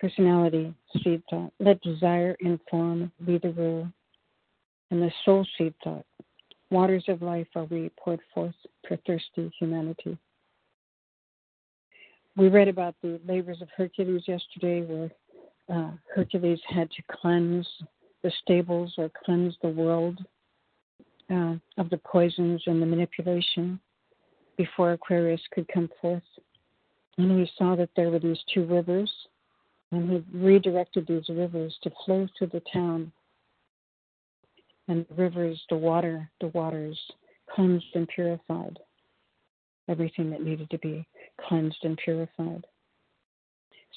personality 0.00 0.74
seed 1.02 1.22
thought. 1.30 1.52
Let 1.60 1.80
desire 1.82 2.36
inform, 2.40 3.12
be 3.24 3.38
the 3.38 3.50
rule. 3.50 3.88
And 4.90 5.02
the 5.02 5.10
soul 5.24 5.46
seed 5.56 5.74
thought. 5.82 6.06
Waters 6.70 7.04
of 7.08 7.22
life 7.22 7.46
are 7.54 7.64
we 7.64 7.90
poured 7.98 8.20
forth 8.34 8.54
for 8.86 8.96
thirsty 9.06 9.52
humanity. 9.58 10.18
We 12.36 12.48
read 12.48 12.68
about 12.68 12.94
the 13.02 13.20
labors 13.26 13.62
of 13.62 13.68
Hercules 13.76 14.24
yesterday, 14.26 14.82
where 14.82 15.10
uh, 15.72 15.92
Hercules 16.14 16.60
had 16.68 16.90
to 16.90 17.02
cleanse 17.10 17.66
the 18.22 18.32
stables 18.42 18.94
or 18.98 19.10
cleanse 19.24 19.54
the 19.62 19.68
world 19.68 20.18
uh, 21.30 21.54
of 21.78 21.90
the 21.90 22.00
poisons 22.04 22.62
and 22.66 22.80
the 22.80 22.86
manipulation 22.86 23.80
before 24.56 24.92
Aquarius 24.92 25.40
could 25.52 25.66
come 25.68 25.88
forth. 26.00 26.22
And 27.18 27.36
we 27.36 27.50
saw 27.56 27.74
that 27.76 27.90
there 27.96 28.10
were 28.10 28.18
these 28.18 28.38
two 28.52 28.64
rivers 28.66 29.10
And 29.92 30.10
he 30.10 30.38
redirected 30.38 31.06
these 31.06 31.28
rivers 31.28 31.76
to 31.82 31.90
flow 32.04 32.26
through 32.36 32.48
the 32.48 32.62
town. 32.72 33.12
And 34.88 35.06
the 35.08 35.14
rivers, 35.14 35.60
the 35.68 35.76
water, 35.76 36.28
the 36.40 36.48
waters 36.48 36.98
cleansed 37.54 37.86
and 37.94 38.08
purified 38.08 38.78
everything 39.88 40.30
that 40.30 40.42
needed 40.42 40.68
to 40.70 40.78
be 40.78 41.06
cleansed 41.40 41.78
and 41.82 41.96
purified. 41.96 42.66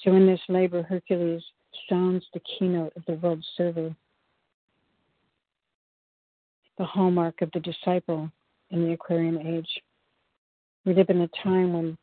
So 0.04 0.16
in 0.16 0.26
this 0.26 0.40
labor, 0.48 0.84
Hercules 0.84 1.44
sounds 1.90 2.24
the 2.34 2.42
keynote 2.42 2.94
of 2.96 3.04
the 3.06 3.14
world 3.14 3.44
server, 3.58 3.96
the 6.78 6.86
hallmark 6.86 7.42
of 7.42 7.52
the 7.52 7.60
disciple 7.60 8.32
in 8.72 8.86
the 8.86 8.94
Aquarian 8.94 9.46
age. 9.46 9.70
We 10.86 10.94
live 10.94 11.10
in 11.10 11.22
a 11.22 11.30
time 11.44 11.74
when 11.74 11.98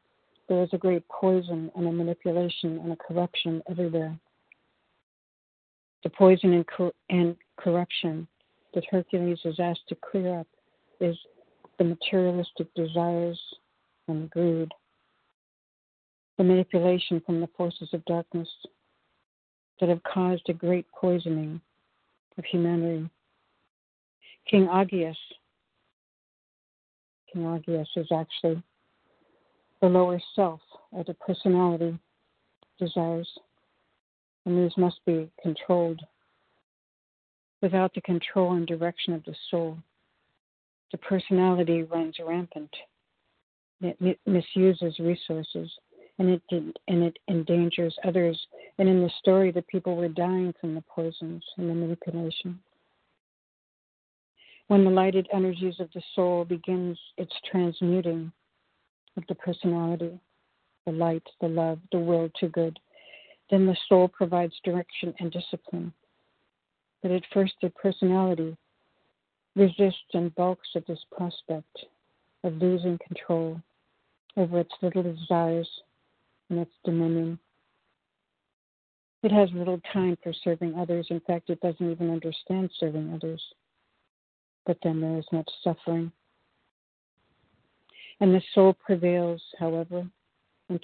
there 0.48 0.62
is 0.62 0.68
a 0.72 0.78
great 0.78 1.06
poison 1.08 1.70
and 1.74 1.86
a 1.86 1.92
manipulation 1.92 2.78
and 2.78 2.92
a 2.92 2.96
corruption 2.96 3.62
everywhere. 3.68 4.16
The 6.04 6.10
poison 6.10 6.52
and, 6.52 6.66
cor- 6.66 6.92
and 7.10 7.36
corruption 7.58 8.28
that 8.74 8.84
Hercules 8.90 9.40
is 9.44 9.58
asked 9.58 9.88
to 9.88 9.96
clear 9.96 10.40
up 10.40 10.46
is 11.00 11.16
the 11.78 11.84
materialistic 11.84 12.72
desires 12.74 13.40
and 14.08 14.30
greed, 14.30 14.70
the 16.38 16.44
manipulation 16.44 17.20
from 17.26 17.40
the 17.40 17.48
forces 17.56 17.88
of 17.92 18.04
darkness 18.04 18.48
that 19.80 19.88
have 19.88 20.02
caused 20.04 20.48
a 20.48 20.54
great 20.54 20.86
poisoning 20.92 21.60
of 22.38 22.44
humanity. 22.44 23.08
King 24.48 24.66
Augeas, 24.68 25.16
King 27.32 27.42
Augeas 27.42 27.86
is 27.96 28.06
actually 28.12 28.62
the 29.80 29.88
lower 29.88 30.21
self 30.35 30.61
or 30.90 31.04
the 31.04 31.14
personality 31.14 31.99
desires, 32.78 33.28
and 34.45 34.59
these 34.59 34.76
must 34.76 35.04
be 35.04 35.30
controlled. 35.42 36.00
Without 37.62 37.92
the 37.95 38.00
control 38.02 38.52
and 38.52 38.66
direction 38.66 39.14
of 39.14 39.25
the 39.25 39.35
soul, 39.50 39.78
the 40.92 40.99
personality 40.99 41.83
runs 41.83 42.16
rampant. 42.25 42.71
It 43.80 44.18
misuses 44.26 44.99
resources 44.99 45.71
and 46.18 46.30
it 46.30 46.42
and 46.50 47.02
it 47.02 47.18
endangers 47.28 47.95
others. 48.04 48.40
And 48.78 48.88
in 48.88 49.02
the 49.02 49.11
story, 49.18 49.50
the 49.50 49.62
people 49.62 49.97
were 49.97 50.09
dying 50.09 50.54
from 50.61 50.75
the 50.75 50.83
poisons 50.83 51.45
and 51.56 51.68
the 51.68 51.75
manipulation. 51.75 52.59
When 54.68 54.85
the 54.85 54.90
lighted 54.90 55.28
energies 55.33 55.78
of 55.78 55.88
the 55.92 56.02
soul 56.14 56.45
begins 56.45 56.99
its 57.16 57.33
transmuting 57.50 58.33
of 59.16 59.25
the 59.28 59.35
personality, 59.35 60.18
the 60.85 60.92
light, 60.92 61.26
the 61.40 61.49
love, 61.49 61.78
the 61.92 61.99
will 61.99 62.30
to 62.40 62.49
good, 62.49 62.78
then 63.50 63.66
the 63.66 63.76
soul 63.88 64.08
provides 64.08 64.54
direction 64.64 65.14
and 65.18 65.30
discipline. 65.30 65.92
But 67.02 67.12
at 67.12 67.23
first, 67.32 67.54
the 67.62 67.70
personality 67.70 68.56
resists 69.54 70.14
and 70.14 70.35
balks 70.35 70.68
at 70.75 70.87
this 70.87 71.04
prospect 71.16 71.87
of 72.44 72.54
losing 72.54 72.99
control 73.06 73.61
over 74.37 74.61
its 74.61 74.75
little 74.82 75.02
desires 75.02 75.68
and 76.50 76.58
its 76.58 76.73
dominion. 76.85 77.38
It 79.23 79.32
has 79.32 79.49
little 79.54 79.80
time 79.92 80.16
for 80.23 80.32
serving 80.44 80.75
others. 80.75 81.06
In 81.11 81.20
fact, 81.20 81.50
it 81.50 81.61
doesn't 81.61 81.90
even 81.90 82.11
understand 82.11 82.70
serving 82.78 83.12
others. 83.14 83.42
But 84.66 84.78
then 84.82 85.00
there 85.00 85.18
is 85.18 85.25
much 85.32 85.50
suffering. 85.64 86.12
And 88.20 88.35
the 88.35 88.42
soul 88.54 88.75
prevails, 88.75 89.42
however, 89.58 90.06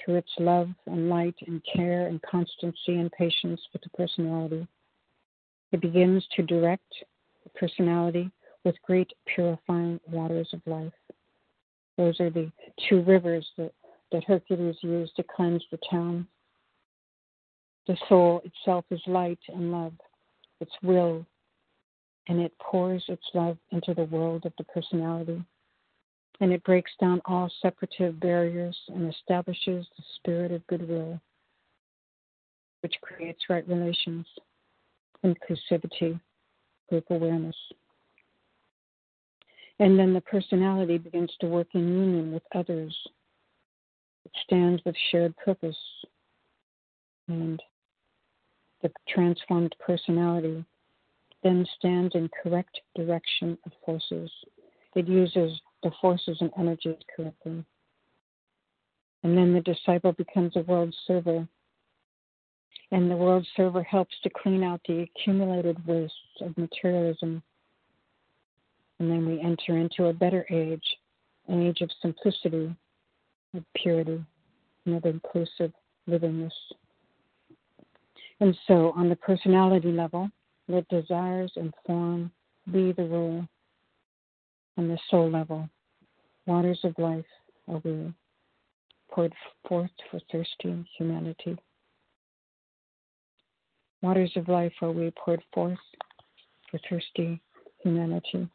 through 0.05 0.17
its 0.17 0.31
love 0.39 0.69
and 0.87 1.09
light 1.09 1.35
and 1.47 1.63
care 1.75 2.07
and 2.07 2.21
constancy 2.23 2.99
and 2.99 3.11
patience 3.13 3.61
with 3.73 3.83
the 3.83 3.89
personality, 3.91 4.67
it 5.73 5.81
begins 5.81 6.25
to 6.37 6.43
direct 6.43 6.93
the 7.45 7.51
personality 7.51 8.31
with 8.65 8.77
great 8.87 9.13
purifying 9.27 9.99
waters 10.11 10.49
of 10.53 10.61
life. 10.67 10.93
Those 11.97 12.21
are 12.21 12.31
the 12.31 12.53
two 12.89 13.03
rivers 13.03 13.47
that, 13.57 13.73
that 14.13 14.25
Hercules 14.25 14.77
used 14.83 15.17
to 15.17 15.25
cleanse 15.25 15.65
the 15.71 15.79
town. 15.91 16.27
The 17.87 17.97
soul 18.09 18.43
itself 18.45 18.85
is 18.91 19.01
light 19.07 19.41
and 19.49 19.73
love, 19.73 19.93
its 20.61 20.73
will, 20.83 21.27
and 22.29 22.41
it 22.41 22.53
pours 22.61 23.05
its 23.09 23.25
love 23.35 23.59
into 23.73 23.95
the 23.95 24.05
world 24.05 24.47
of 24.47 24.53
the 24.59 24.65
personality. 24.65 25.43
And 26.41 26.53
it 26.53 26.65
breaks 26.65 26.91
down 27.01 27.21
all 27.25 27.51
separative 27.61 28.19
barriers 28.19 28.77
and 28.89 29.13
establishes 29.13 29.87
the 29.97 30.03
spirit 30.17 30.51
of 30.51 30.67
goodwill, 30.67 31.21
which 32.81 32.95
creates 33.01 33.49
right 33.49 33.67
relations, 33.69 34.27
inclusivity, 35.25 36.19
group 36.89 37.05
awareness. 37.11 37.57
And 39.79 39.99
then 39.99 40.15
the 40.15 40.21
personality 40.21 40.99
begins 40.99 41.33
to 41.41 41.47
work 41.47 41.69
in 41.75 41.81
union 41.81 42.33
with 42.33 42.43
others. 42.55 42.97
It 44.25 44.33
stands 44.45 44.83
with 44.85 44.95
shared 45.11 45.35
purpose. 45.37 45.77
And 47.29 47.63
the 48.83 48.91
transformed 49.09 49.75
personality 49.85 50.65
then 51.43 51.67
stands 51.79 52.15
in 52.15 52.31
correct 52.43 52.81
direction 52.95 53.59
of 53.65 53.73
forces. 53.85 54.31
It 54.95 55.09
uses 55.09 55.61
the 55.83 55.91
forces 56.01 56.39
and 56.41 56.51
energies 56.59 56.97
correctly. 57.15 57.65
And 59.23 59.37
then 59.39 59.53
the 59.53 59.61
disciple 59.61 60.13
becomes 60.13 60.57
a 60.57 60.61
world 60.61 60.95
server. 61.07 61.47
And 62.91 63.11
the 63.11 63.17
world 63.17 63.47
server 63.57 63.83
helps 63.83 64.15
to 64.23 64.31
clean 64.31 64.63
out 64.63 64.81
the 64.87 65.01
accumulated 65.03 65.87
wastes 65.87 66.17
of 66.41 66.57
materialism 66.59 67.43
and 69.03 69.11
then 69.11 69.27
we 69.27 69.41
enter 69.41 69.79
into 69.79 70.07
a 70.07 70.13
better 70.13 70.47
age, 70.49 70.85
an 71.49 71.67
age 71.67 71.81
of 71.81 71.91
simplicity, 72.01 72.73
of 73.53 73.65
purity, 73.75 74.25
and 74.87 74.95
of 74.95 75.05
inclusive 75.05 75.73
livingness. 76.09 76.53
And 78.39 78.57
so, 78.69 78.93
on 78.95 79.09
the 79.09 79.17
personality 79.17 79.91
level, 79.91 80.31
let 80.69 80.87
desires 80.87 81.51
and 81.57 81.75
form 81.85 82.31
be 82.71 82.93
the 82.93 83.03
rule. 83.03 83.49
On 84.79 84.89
the 84.89 84.99
soul 85.11 85.31
level, 85.31 85.69
waters 86.47 86.81
of 86.85 86.95
life 86.99 87.27
are 87.69 87.81
we 87.85 88.13
poured 89.11 89.35
forth 89.69 89.91
for 90.11 90.21
thirsty 90.31 90.85
humanity. 90.97 91.57
Waters 94.01 94.33
of 94.37 94.49
life 94.49 94.73
are 94.81 94.91
we 94.91 95.13
poured 95.13 95.43
forth 95.53 95.79
for 96.71 96.81
thirsty 96.89 97.41
humanity 97.83 98.49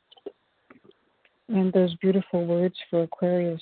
and 1.50 1.72
those 1.72 1.96
beautiful 1.96 2.46
words 2.46 2.76
for 2.90 3.04
Aquarius. 3.04 3.62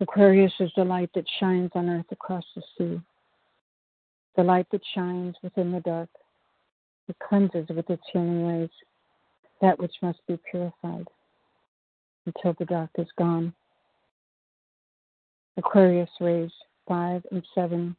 Aquarius 0.00 0.52
is 0.60 0.70
the 0.76 0.84
light 0.84 1.10
that 1.14 1.24
shines 1.40 1.70
on 1.74 1.88
earth 1.88 2.06
across 2.10 2.44
the 2.54 2.62
sea, 2.76 3.00
the 4.36 4.42
light 4.42 4.66
that 4.70 4.82
shines 4.94 5.34
within 5.42 5.72
the 5.72 5.80
dark. 5.80 6.10
It 7.08 7.16
cleanses 7.26 7.66
with 7.68 7.88
its 7.88 8.02
healing 8.12 8.46
rays 8.46 8.70
that 9.60 9.78
which 9.78 9.94
must 10.02 10.18
be 10.26 10.38
purified 10.50 11.06
until 12.26 12.54
the 12.58 12.64
dark 12.64 12.90
is 12.98 13.08
gone. 13.18 13.52
Aquarius 15.56 16.10
rays 16.20 16.50
5 16.88 17.22
and 17.30 17.42
7, 17.54 17.96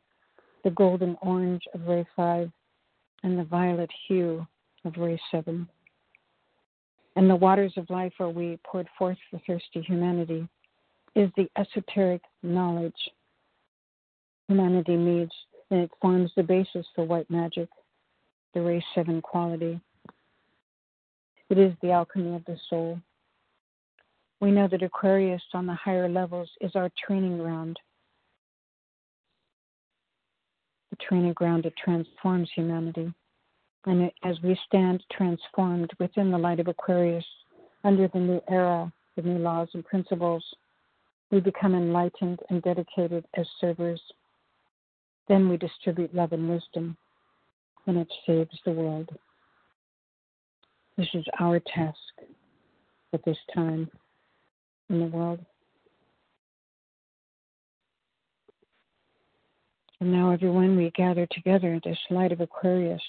the 0.64 0.70
golden 0.72 1.18
orange 1.22 1.64
of 1.74 1.88
ray 1.88 2.06
5, 2.16 2.52
and 3.24 3.40
the 3.40 3.44
violet 3.44 3.90
hue 4.08 4.46
of 4.86 4.96
ray 4.98 5.20
7 5.32 5.68
and 7.18 7.28
the 7.28 7.36
waters 7.36 7.74
of 7.78 7.90
life 7.90 8.14
are 8.20 8.30
we 8.30 8.60
poured 8.64 8.88
forth 8.96 9.18
for 9.32 9.42
thirsty 9.48 9.82
humanity, 9.82 10.48
is 11.16 11.32
the 11.36 11.50
esoteric 11.58 12.22
knowledge 12.44 12.94
humanity 14.48 14.96
needs, 14.96 15.32
and 15.72 15.82
it 15.82 15.92
forms 16.00 16.32
the 16.38 16.44
basis 16.44 16.86
for 16.94 17.06
white 17.06 17.30
magic, 17.32 17.68
the 18.54 18.62
race 18.62 18.84
seven 18.94 19.20
quality. 19.20 19.82
It 21.50 21.58
is 21.58 21.74
the 21.82 21.92
alchemy 21.92 22.36
of 22.36 22.44
the 22.46 22.58
soul. 22.70 23.00
We 24.42 24.52
know 24.52 24.68
that 24.68 24.84
Aquarius 24.84 25.42
on 25.54 25.66
the 25.66 25.74
higher 25.74 26.10
levels 26.10 26.50
is 26.62 26.76
our 26.76 26.92
training 27.06 27.38
ground, 27.38 27.80
the 30.90 30.98
training 30.98 31.34
ground 31.34 31.64
that 31.64 31.76
transforms 31.78 32.50
humanity. 32.54 33.14
And 33.86 34.12
as 34.24 34.36
we 34.44 34.60
stand 34.68 35.04
transformed 35.12 35.92
within 36.00 36.32
the 36.32 36.38
light 36.38 36.60
of 36.60 36.68
Aquarius, 36.68 37.26
under 37.84 38.08
the 38.10 38.20
new 38.20 38.42
era, 38.50 38.92
the 39.16 39.22
new 39.22 39.40
laws 39.40 39.70
and 39.74 39.86
principles, 39.86 40.44
we 41.32 41.40
become 41.40 41.74
enlightened 41.74 42.40
and 42.50 42.62
dedicated 42.62 43.26
as 43.36 43.48
servers. 43.62 44.02
Then 45.28 45.50
we 45.50 45.58
distribute 45.58 46.14
love 46.14 46.34
and 46.34 46.50
wisdom, 46.50 46.98
and 47.86 47.98
it 47.98 48.12
saves 48.26 48.60
the 48.66 48.72
world. 48.72 49.10
This 50.98 51.08
is 51.14 51.26
our 51.40 51.60
task 51.60 51.98
at 53.14 53.24
this 53.24 53.38
time 53.54 53.90
in 54.90 55.00
the 55.00 55.06
world. 55.06 55.40
And 60.00 60.12
now, 60.12 60.32
everyone, 60.32 60.76
we 60.76 60.92
gather 60.92 61.28
together 61.32 61.76
at 61.76 61.84
this 61.84 61.98
light 62.10 62.32
of 62.32 62.42
Aquarius. 62.42 63.02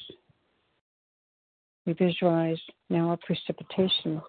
We 1.87 1.95
visualize 1.95 2.61
now 2.91 3.13
a 3.13 3.17
precipitation 3.17 4.21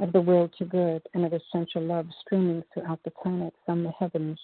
of 0.00 0.12
the 0.12 0.20
will 0.20 0.50
to 0.58 0.64
good 0.64 1.02
and 1.14 1.24
of 1.24 1.32
essential 1.32 1.82
love 1.82 2.06
streaming 2.24 2.64
throughout 2.74 3.00
the 3.04 3.10
planet 3.10 3.54
from 3.64 3.84
the 3.84 3.92
heavens. 3.98 4.38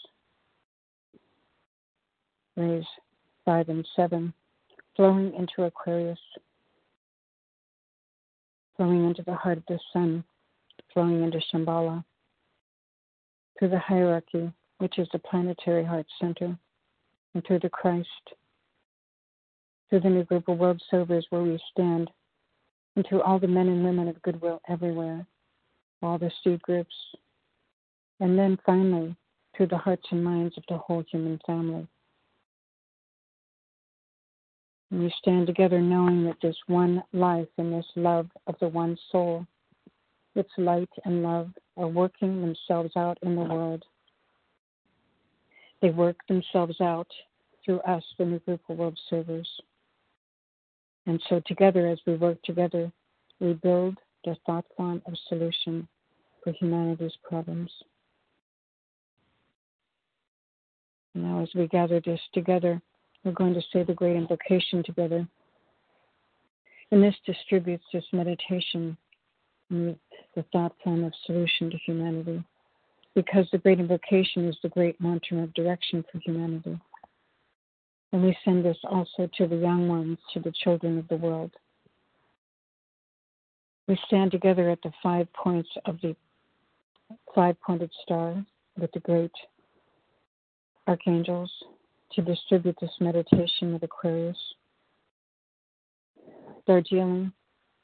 Rays 2.57 2.85
5 3.44 3.68
and 3.68 3.87
7 3.96 4.33
flowing 4.96 5.35
into 5.35 5.64
Aquarius, 5.64 6.18
flowing 8.77 9.05
into 9.05 9.23
the 9.23 9.35
heart 9.35 9.59
of 9.59 9.65
the 9.69 9.79
sun, 9.93 10.25
flowing 10.93 11.23
into 11.23 11.41
Shambhala, 11.53 12.05
through 13.59 13.69
the 13.69 13.79
hierarchy, 13.79 14.53
which 14.79 14.99
is 14.99 15.09
the 15.13 15.19
planetary 15.19 15.85
heart 15.85 16.07
center, 16.21 16.57
and 17.35 17.45
through 17.47 17.61
the 17.61 17.69
Christ, 17.69 18.09
through 19.89 20.01
the 20.01 20.11
new 20.11 20.25
group 20.25 20.49
of 20.49 20.59
world 20.59 20.83
servers 20.91 21.27
where 21.31 21.43
we 21.43 21.59
stand, 21.71 22.11
and 22.97 23.07
through 23.07 23.23
all 23.23 23.39
the 23.39 23.49
men 23.49 23.69
and 23.69 23.85
women 23.85 24.09
of 24.09 24.21
goodwill 24.23 24.61
everywhere, 24.69 25.27
all 26.03 26.19
the 26.19 26.31
seed 26.43 26.61
groups, 26.63 26.95
and 28.21 28.39
then 28.39 28.59
finally 28.65 29.17
through 29.57 29.69
the 29.69 29.79
hearts 29.79 30.07
and 30.11 30.23
minds 30.23 30.57
of 30.57 30.65
the 30.69 30.77
whole 30.77 31.05
human 31.11 31.41
family. 31.47 31.87
We 34.95 35.13
stand 35.19 35.49
together 35.49 35.81
knowing 35.81 36.23
that 36.25 36.37
this 36.41 36.57
one 36.69 37.03
life 37.13 37.49
and 37.59 37.73
this 37.73 37.87
love 37.97 38.29
of 38.47 38.55
the 38.61 38.69
one 38.69 38.97
soul, 39.11 39.45
its 40.37 40.53
light 40.57 40.89
and 41.05 41.21
love, 41.21 41.51
are 41.77 41.89
working 41.89 42.41
themselves 42.41 42.93
out 42.97 43.19
in 43.23 43.35
the 43.35 43.43
world. 43.43 43.85
They 45.83 45.91
work 45.91 46.17
themselves 46.29 46.81
out 46.81 47.09
through 47.65 47.81
us, 47.81 48.05
the 48.19 48.25
new 48.25 48.39
group 48.39 48.61
of 48.69 48.79
world 48.79 48.97
servers. 49.11 49.49
And 51.07 51.21
so, 51.29 51.43
together, 51.45 51.89
as 51.89 51.99
we 52.07 52.15
work 52.15 52.41
together, 52.45 52.93
we 53.41 53.55
build 53.55 53.99
the 54.25 54.37
thought 54.47 54.65
form 54.77 55.03
of 55.07 55.15
solution 55.29 55.89
for 56.45 56.53
humanity's 56.53 57.17
problems. 57.25 57.71
Now, 61.17 61.43
as 61.43 61.49
we 61.53 61.67
gather 61.67 62.01
this 62.01 62.21
together, 62.33 62.81
we're 63.25 63.33
going 63.33 63.55
to 63.55 63.63
say 63.73 63.83
the 63.83 63.95
great 63.95 64.17
invocation 64.17 64.83
together. 64.85 65.27
And 66.91 67.03
this 67.03 67.15
distributes 67.27 67.85
this 67.93 68.05
meditation 68.13 68.97
the 69.71 70.45
thought 70.53 70.75
form 70.83 71.05
of 71.05 71.13
solution 71.27 71.71
to 71.71 71.77
humanity. 71.79 72.45
Because 73.15 73.47
the 73.51 73.59
great 73.59 73.81
invocation 73.81 74.49
is 74.49 74.57
the 74.63 74.69
great 74.69 75.01
mantra 75.01 75.39
of 75.39 75.55
direction 75.55 76.05
for 76.11 76.19
humanity. 76.19 76.79
And 78.13 78.23
we 78.23 78.37
send 78.45 78.65
this 78.65 78.77
also 78.85 79.29
to 79.39 79.47
the 79.47 79.57
young 79.57 79.89
ones, 79.89 80.19
to 80.35 80.41
the 80.41 80.53
children 80.63 80.99
of 80.99 81.09
the 81.09 81.17
world. 81.17 81.53
We 83.89 83.99
stand 84.07 84.31
together 84.31 84.71
at 84.71 84.83
the 84.83 84.93
five 85.03 85.33
points 85.33 85.69
of 85.85 86.01
the 86.01 86.17
five 87.35 87.57
pointed 87.61 87.91
star 88.03 88.45
with 88.79 88.91
the 88.93 89.01
great 89.01 89.33
archangels 90.87 91.51
to 92.12 92.23
distribute 92.23 92.77
this 92.81 92.90
meditation 93.01 93.73
with 93.73 93.83
Aquarius. 93.83 94.37
Darjeeling, 96.67 97.33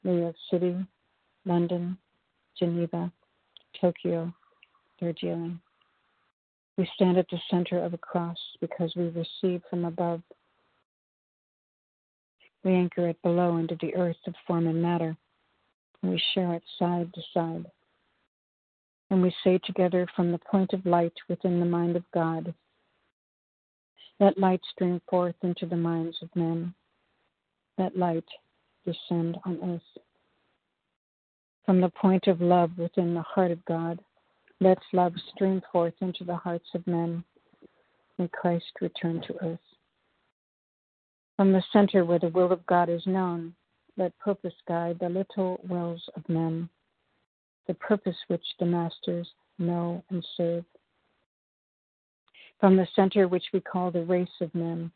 New 0.03 0.19
York 0.19 0.35
City, 0.49 0.75
London, 1.45 1.97
Geneva, 2.57 3.11
Tokyo, 3.79 4.33
Darjeeling. 4.99 5.59
We 6.77 6.89
stand 6.95 7.17
at 7.17 7.27
the 7.29 7.39
center 7.49 7.83
of 7.83 7.93
a 7.93 7.97
cross 7.97 8.37
because 8.59 8.93
we 8.95 9.09
receive 9.09 9.61
from 9.69 9.85
above. 9.85 10.21
We 12.63 12.73
anchor 12.73 13.09
it 13.09 13.21
below 13.21 13.57
into 13.57 13.77
the 13.81 13.95
earth 13.95 14.17
of 14.27 14.33
form 14.47 14.67
and 14.67 14.81
matter. 14.81 15.15
And 16.01 16.11
we 16.11 16.21
share 16.33 16.53
it 16.53 16.63
side 16.79 17.13
to 17.13 17.21
side. 17.33 17.65
And 19.09 19.21
we 19.21 19.35
say 19.43 19.59
together 19.59 20.07
from 20.15 20.31
the 20.31 20.39
point 20.39 20.73
of 20.73 20.85
light 20.85 21.13
within 21.27 21.59
the 21.59 21.65
mind 21.65 21.95
of 21.95 22.03
God, 22.13 22.53
let 24.21 24.37
light 24.37 24.61
stream 24.71 25.01
forth 25.09 25.35
into 25.41 25.65
the 25.65 25.75
minds 25.75 26.15
of 26.21 26.29
men. 26.35 26.75
Let 27.79 27.97
light 27.97 28.23
descend 28.85 29.37
on 29.45 29.59
earth. 29.63 30.03
From 31.65 31.81
the 31.81 31.89
point 31.89 32.27
of 32.27 32.39
love 32.39 32.69
within 32.77 33.15
the 33.15 33.23
heart 33.23 33.49
of 33.49 33.65
God, 33.65 33.99
let 34.59 34.77
love 34.93 35.13
stream 35.33 35.59
forth 35.71 35.95
into 36.01 36.23
the 36.23 36.35
hearts 36.35 36.69
of 36.75 36.85
men. 36.85 37.23
May 38.19 38.27
Christ 38.27 38.71
return 38.79 39.23
to 39.25 39.43
earth. 39.43 39.59
From 41.35 41.51
the 41.51 41.63
center 41.73 42.05
where 42.05 42.19
the 42.19 42.29
will 42.29 42.51
of 42.51 42.63
God 42.67 42.89
is 42.89 43.01
known, 43.07 43.55
let 43.97 44.17
purpose 44.19 44.53
guide 44.67 44.99
the 44.99 45.09
little 45.09 45.59
wills 45.67 46.07
of 46.15 46.29
men, 46.29 46.69
the 47.65 47.73
purpose 47.73 48.17
which 48.27 48.45
the 48.59 48.65
masters 48.67 49.27
know 49.57 50.03
and 50.11 50.23
serve. 50.37 50.63
From 52.61 52.77
the 52.77 52.87
center 52.95 53.27
which 53.27 53.45
we 53.53 53.59
call 53.59 53.89
the 53.89 54.05
race 54.05 54.29
of 54.39 54.53
men, 54.53 54.91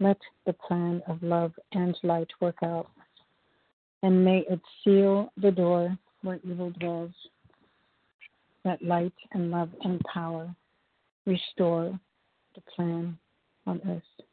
let 0.00 0.18
the 0.44 0.52
plan 0.52 1.02
of 1.08 1.22
love 1.22 1.52
and 1.72 1.96
light 2.02 2.28
work 2.42 2.58
out, 2.62 2.90
and 4.02 4.22
may 4.22 4.44
it 4.50 4.60
seal 4.84 5.32
the 5.38 5.50
door 5.50 5.96
where 6.20 6.38
evil 6.44 6.70
dwells. 6.78 7.12
Let 8.66 8.82
light 8.82 9.14
and 9.32 9.50
love 9.50 9.70
and 9.82 9.98
power 10.12 10.54
restore 11.24 11.98
the 12.54 12.60
plan 12.76 13.18
on 13.66 13.80
earth. 13.88 14.26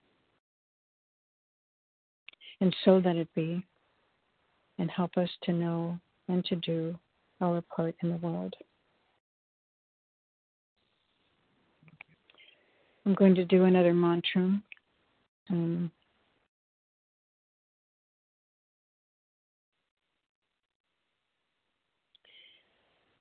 And 2.60 2.76
so 2.84 2.98
let 2.98 3.16
it 3.16 3.34
be, 3.34 3.66
and 4.78 4.92
help 4.92 5.16
us 5.16 5.30
to 5.44 5.54
know 5.54 5.98
and 6.28 6.44
to 6.46 6.58
do 6.58 7.00
our 7.40 7.62
part 7.62 7.96
in 8.04 8.10
the 8.10 8.18
world. 8.18 8.54
I'm 13.08 13.14
going 13.14 13.36
to 13.36 13.46
do 13.46 13.64
another 13.64 13.94
mantra. 13.94 14.62
Um, 15.50 15.90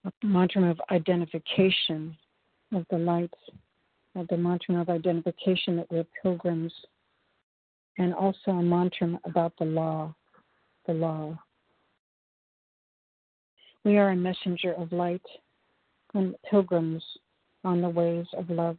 a 0.04 0.26
mantra 0.26 0.68
of 0.72 0.80
identification 0.90 2.16
of 2.74 2.84
the 2.90 2.98
lights, 2.98 3.38
of 4.16 4.26
the 4.26 4.36
mantra 4.36 4.80
of 4.80 4.88
identification 4.88 5.76
that 5.76 5.86
we're 5.88 6.04
pilgrims, 6.20 6.72
and 7.96 8.12
also 8.12 8.50
a 8.50 8.62
mantra 8.64 9.20
about 9.24 9.52
the 9.56 9.66
law, 9.66 10.12
the 10.88 10.94
law. 10.94 11.38
We 13.84 13.98
are 13.98 14.10
a 14.10 14.16
messenger 14.16 14.72
of 14.72 14.90
light 14.90 15.22
and 16.12 16.34
pilgrims 16.50 17.04
on 17.62 17.80
the 17.80 17.88
ways 17.88 18.26
of 18.36 18.50
love. 18.50 18.78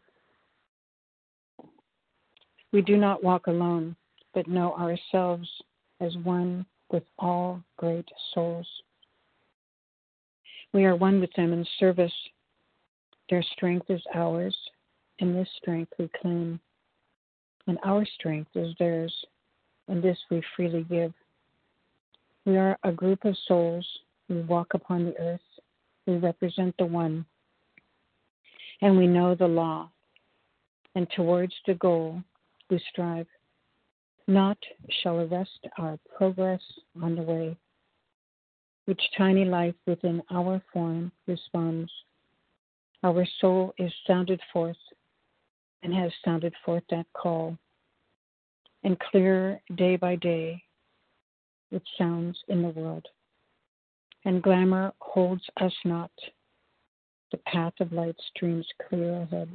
We 2.78 2.84
do 2.84 2.96
not 2.96 3.24
walk 3.24 3.48
alone, 3.48 3.96
but 4.36 4.48
know 4.48 4.76
ourselves 4.76 5.50
as 6.00 6.16
one 6.18 6.63
with 6.92 7.02
all 7.18 7.63
great 7.76 8.08
souls. 8.36 8.68
We 10.74 10.86
are 10.86 10.96
one 10.96 11.20
with 11.20 11.34
them 11.34 11.54
in 11.54 11.66
service. 11.80 12.13
Their 13.32 13.42
strength 13.42 13.90
is 13.90 14.04
ours, 14.13 14.56
and 15.20 15.36
this 15.36 15.48
strength 15.58 15.92
we 15.98 16.08
claim. 16.22 16.60
And 17.66 17.80
our 17.84 18.06
strength 18.06 18.52
is 18.54 18.76
theirs, 18.78 19.26
and 19.88 20.04
this 20.04 20.20
we 20.30 20.44
freely 20.56 20.84
give. 20.84 21.13
We 22.46 22.58
are 22.58 22.78
a 22.84 22.92
group 22.92 23.26
of 23.26 23.36
souls. 23.48 23.88
We 24.30 24.42
walk 24.42 24.76
upon 24.76 25.06
the 25.06 25.18
earth. 25.18 25.42
We 26.06 26.18
represent 26.18 26.76
the 26.78 26.86
one. 26.86 27.26
And 28.84 28.96
we 28.96 29.08
know 29.08 29.34
the 29.34 29.48
law. 29.48 29.90
And 30.94 31.08
towards 31.16 31.56
the 31.66 31.74
goal, 31.74 32.22
we 32.70 32.82
strive. 32.92 33.28
Naught 34.28 34.58
shall 35.02 35.20
arrest 35.20 35.68
our 35.78 35.98
progress 36.18 36.62
on 37.02 37.16
the 37.16 37.22
way. 37.22 37.58
Which 38.86 39.02
tiny 39.18 39.46
life 39.46 39.76
within 39.86 40.22
our 40.32 40.62
form 40.74 41.12
responds. 41.28 41.92
Our 43.04 43.26
soul 43.40 43.74
is 43.78 43.92
sounded 44.06 44.40
forth 44.52 44.78
and 45.84 45.94
has 45.94 46.12
sounded 46.26 46.54
forth 46.66 46.84
that 46.90 47.06
call. 47.14 47.58
And 48.84 49.00
clearer 49.00 49.60
day 49.76 49.96
by 49.96 50.16
day 50.16 50.64
it 51.72 51.84
sounds 51.98 52.38
in 52.48 52.62
the 52.62 52.70
world. 52.70 53.06
And 54.26 54.42
glamour 54.42 54.94
holds 55.00 55.44
us 55.62 55.74
not. 55.86 56.12
The 57.32 57.38
path 57.40 57.74
of 57.80 57.92
light 57.92 58.16
streams 58.30 58.68
clear 58.88 59.22
ahead. 59.22 59.50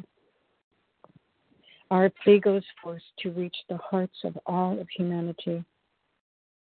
Our 1.92 2.08
plea 2.24 2.40
goes 2.40 2.62
forth 2.82 3.02
to 3.18 3.32
reach 3.32 3.54
the 3.68 3.76
hearts 3.76 4.16
of 4.24 4.38
all 4.46 4.80
of 4.80 4.88
humanity. 4.96 5.62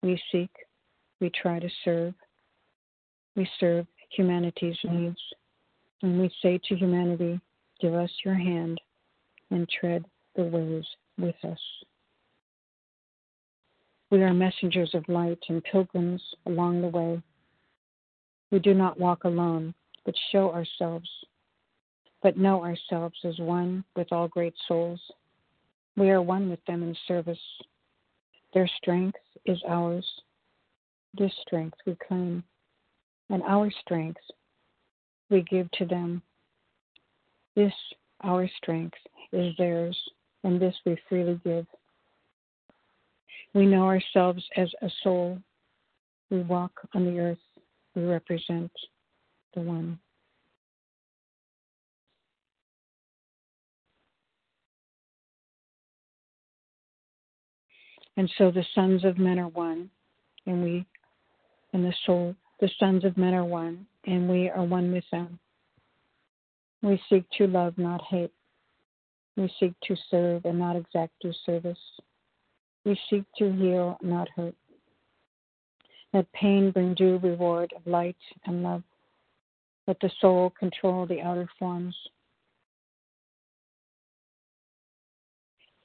We 0.03 0.19
seek, 0.33 0.49
we 1.21 1.29
try 1.29 1.59
to 1.59 1.69
serve, 1.85 2.15
we 3.37 3.47
serve 3.61 3.87
humanity's 4.09 4.79
needs, 4.85 5.21
and 6.01 6.19
we 6.19 6.33
say 6.41 6.59
to 6.67 6.75
humanity, 6.75 7.39
Give 7.79 7.93
us 7.93 8.11
your 8.25 8.37
hand 8.37 8.81
and 9.51 9.69
tread 9.69 10.03
the 10.35 10.45
ways 10.45 10.87
with 11.19 11.37
us. 11.45 11.61
We 14.11 14.23
are 14.23 14.33
messengers 14.33 14.95
of 14.95 15.07
light 15.11 15.45
and 15.51 15.63
pilgrims 15.63 16.23
along 16.47 16.81
the 16.81 16.89
way. 16.89 17.23
We 18.51 18.61
do 18.61 18.73
not 18.73 18.99
walk 18.99 19.25
alone, 19.25 19.75
but 20.07 20.15
show 20.33 20.51
ourselves, 20.55 21.11
but 22.23 22.37
know 22.37 22.63
ourselves 22.63 23.17
as 23.25 23.39
one 23.39 23.85
with 23.97 24.13
all 24.13 24.29
great 24.29 24.55
souls. 24.67 25.01
We 25.97 26.11
are 26.11 26.23
one 26.23 26.51
with 26.51 26.65
them 26.67 26.83
in 26.83 26.97
service. 27.07 27.39
Their 28.55 28.69
strength 28.79 29.19
is 29.47 29.59
ours. 29.69 30.07
This 31.17 31.33
strength 31.43 31.79
we 31.87 31.97
claim, 32.07 32.45
and 33.31 33.43
our 33.43 33.71
strength 33.81 34.21
we 35.31 35.43
give 35.43 35.71
to 35.73 35.87
them. 35.87 36.23
This, 37.57 37.73
our 38.23 38.49
strength, 38.57 38.97
is 39.33 39.55
theirs, 39.57 39.97
and 40.45 40.61
this 40.61 40.75
we 40.87 40.97
freely 41.09 41.41
give. 41.45 41.67
We 43.55 43.67
know 43.67 43.85
ourselves 43.85 44.45
as 44.57 44.71
a 44.83 44.91
soul. 45.03 45.39
We 46.31 46.43
walk 46.43 46.73
on 46.95 47.05
the 47.05 47.19
earth. 47.19 47.39
We 47.95 48.05
represent 48.05 48.71
the 49.55 49.61
One. 49.61 49.99
And 58.19 58.29
so 58.37 58.51
the 58.51 58.65
sons 58.75 59.05
of 59.05 59.17
men 59.17 59.39
are 59.39 59.47
one, 59.47 59.89
and 60.45 60.61
we, 60.61 60.85
and 61.73 61.85
the 61.85 61.95
soul, 62.05 62.35
the 62.61 62.69
sons 62.81 63.05
of 63.05 63.17
men 63.17 63.33
are 63.33 63.45
one, 63.45 63.87
and 64.07 64.29
we 64.29 64.51
are 64.51 64.65
one 64.65 64.91
with 64.91 65.05
them. 65.13 65.39
We 66.83 67.01
seek 67.09 67.23
to 67.39 67.47
love, 67.47 67.79
not 67.79 68.03
hate. 68.03 68.33
We 69.37 69.49
seek 69.61 69.73
to 69.85 69.95
serve 70.11 70.47
and 70.47 70.59
not 70.59 70.75
exact 70.75 71.13
due 71.23 71.33
service. 71.47 71.79
We 72.85 72.99
seek 73.09 73.23
to 73.39 73.53
heal, 73.53 73.99
not 74.03 74.29
hurt. 74.35 74.57
Let 76.13 76.33
pain 76.33 76.73
bring 76.73 76.95
due 76.95 77.21
reward 77.23 77.73
of 77.77 77.87
light 77.87 78.17
and 78.47 78.65
love. 78.65 78.83
Let 79.87 80.01
the 80.01 80.11
soul 80.21 80.53
control 80.59 81.07
the 81.07 81.21
outer 81.21 81.49
forms. 81.57 81.95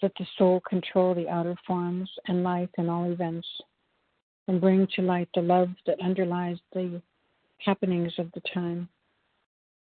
Let 0.03 0.11
the 0.19 0.27
soul 0.37 0.61
control 0.67 1.15
the 1.15 1.29
outer 1.29 1.55
forms 1.65 2.09
and 2.27 2.43
life 2.43 2.67
in 2.77 2.89
all 2.89 3.09
events, 3.09 3.47
and 4.49 4.59
bring 4.59 4.85
to 4.95 5.01
light 5.01 5.29
the 5.33 5.41
love 5.41 5.69
that 5.87 6.01
underlies 6.01 6.57
the 6.73 7.01
happenings 7.59 8.11
of 8.17 8.29
the 8.33 8.41
time. 8.53 8.89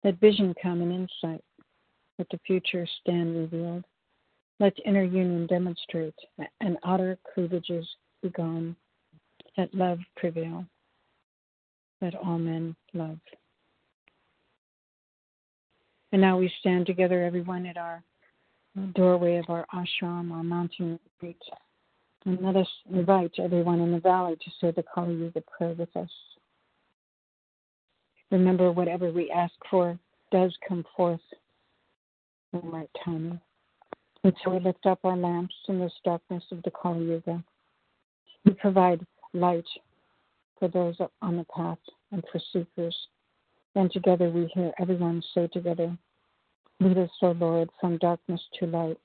Let 0.03 0.19
vision 0.19 0.53
come 0.61 0.83
and 0.83 0.91
insight. 0.91 1.43
Let 2.19 2.29
the 2.29 2.39
future 2.45 2.87
stand 3.01 3.35
revealed. 3.35 3.85
Let 4.59 4.77
inner 4.85 5.03
union 5.03 5.47
demonstrate 5.47 6.13
and 6.61 6.77
outer 6.85 7.17
cleavages 7.33 7.87
be 8.21 8.29
gone. 8.29 8.75
Let 9.57 9.73
love 9.73 9.97
prevail. 10.15 10.63
Let 12.03 12.13
all 12.13 12.37
men 12.37 12.75
love. 12.93 13.17
And 16.11 16.21
now 16.21 16.37
we 16.37 16.53
stand 16.59 16.85
together, 16.85 17.23
everyone, 17.23 17.65
at 17.65 17.77
our 17.77 18.03
doorway 18.95 19.37
of 19.37 19.45
our 19.49 19.65
ashram, 19.73 20.31
our 20.31 20.43
mountain 20.43 20.99
retreat. 21.21 21.41
And 22.25 22.39
let 22.41 22.55
us 22.55 22.67
invite 22.91 23.33
everyone 23.37 23.81
in 23.81 23.91
the 23.91 23.99
valley 23.99 24.35
to 24.35 24.51
say 24.59 24.71
the 24.71 24.83
Kali 24.83 25.13
Yuga 25.13 25.41
prayer 25.41 25.73
with 25.73 25.95
us. 25.95 26.09
Remember, 28.31 28.71
whatever 28.71 29.11
we 29.11 29.29
ask 29.29 29.53
for 29.69 29.97
does 30.31 30.55
come 30.67 30.85
forth 30.95 31.19
in 32.53 32.61
the 32.61 32.67
right 32.67 32.89
timing. 33.03 33.39
And 34.23 34.33
so 34.43 34.51
we 34.51 34.59
lift 34.59 34.85
up 34.85 34.99
our 35.03 35.17
lamps 35.17 35.53
in 35.67 35.79
this 35.79 35.93
darkness 36.05 36.43
of 36.51 36.63
the 36.63 36.71
Kali 36.71 37.05
Yuga. 37.05 37.43
We 38.45 38.53
provide 38.53 39.05
light 39.33 39.67
for 40.57 40.67
those 40.69 40.95
on 41.21 41.37
the 41.37 41.45
path 41.55 41.77
and 42.11 42.23
for 42.31 42.39
seekers. 42.51 42.95
And 43.75 43.91
together 43.91 44.29
we 44.29 44.49
hear 44.53 44.71
everyone 44.79 45.21
say 45.33 45.47
together, 45.47 45.95
Lead 46.79 46.97
us, 46.97 47.09
O 47.21 47.31
Lord, 47.31 47.69
from 47.79 47.97
darkness 47.97 48.41
to 48.59 48.65
light, 48.65 48.99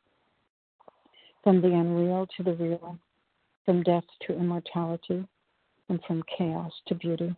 from 1.45 1.61
the 1.61 1.69
unreal 1.69 2.27
to 2.37 2.43
the 2.43 2.55
real, 2.55 2.99
from 3.65 3.83
death 3.83 4.05
to 4.27 4.35
immortality, 4.35 5.27
and 5.89 6.01
from 6.07 6.23
chaos 6.37 6.73
to 6.87 6.95
beauty. 6.95 7.35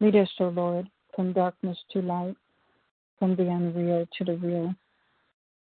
Lead 0.00 0.16
us, 0.16 0.30
O 0.40 0.48
Lord, 0.48 0.88
from 1.14 1.32
darkness 1.32 1.78
to 1.92 2.02
light, 2.02 2.36
from 3.18 3.36
the 3.36 3.48
unreal 3.48 4.06
to 4.18 4.24
the 4.24 4.36
real, 4.36 4.74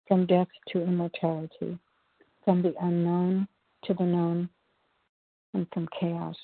from 0.09 0.27
death 0.27 0.49
to 0.69 0.83
immortality, 0.83 1.79
from 2.45 2.63
the 2.63 2.75
unknown 2.81 3.49
to 3.85 3.95
the 3.95 4.05
known, 4.05 4.49
and 5.55 5.67
from 5.73 5.89
chaos 5.99 6.37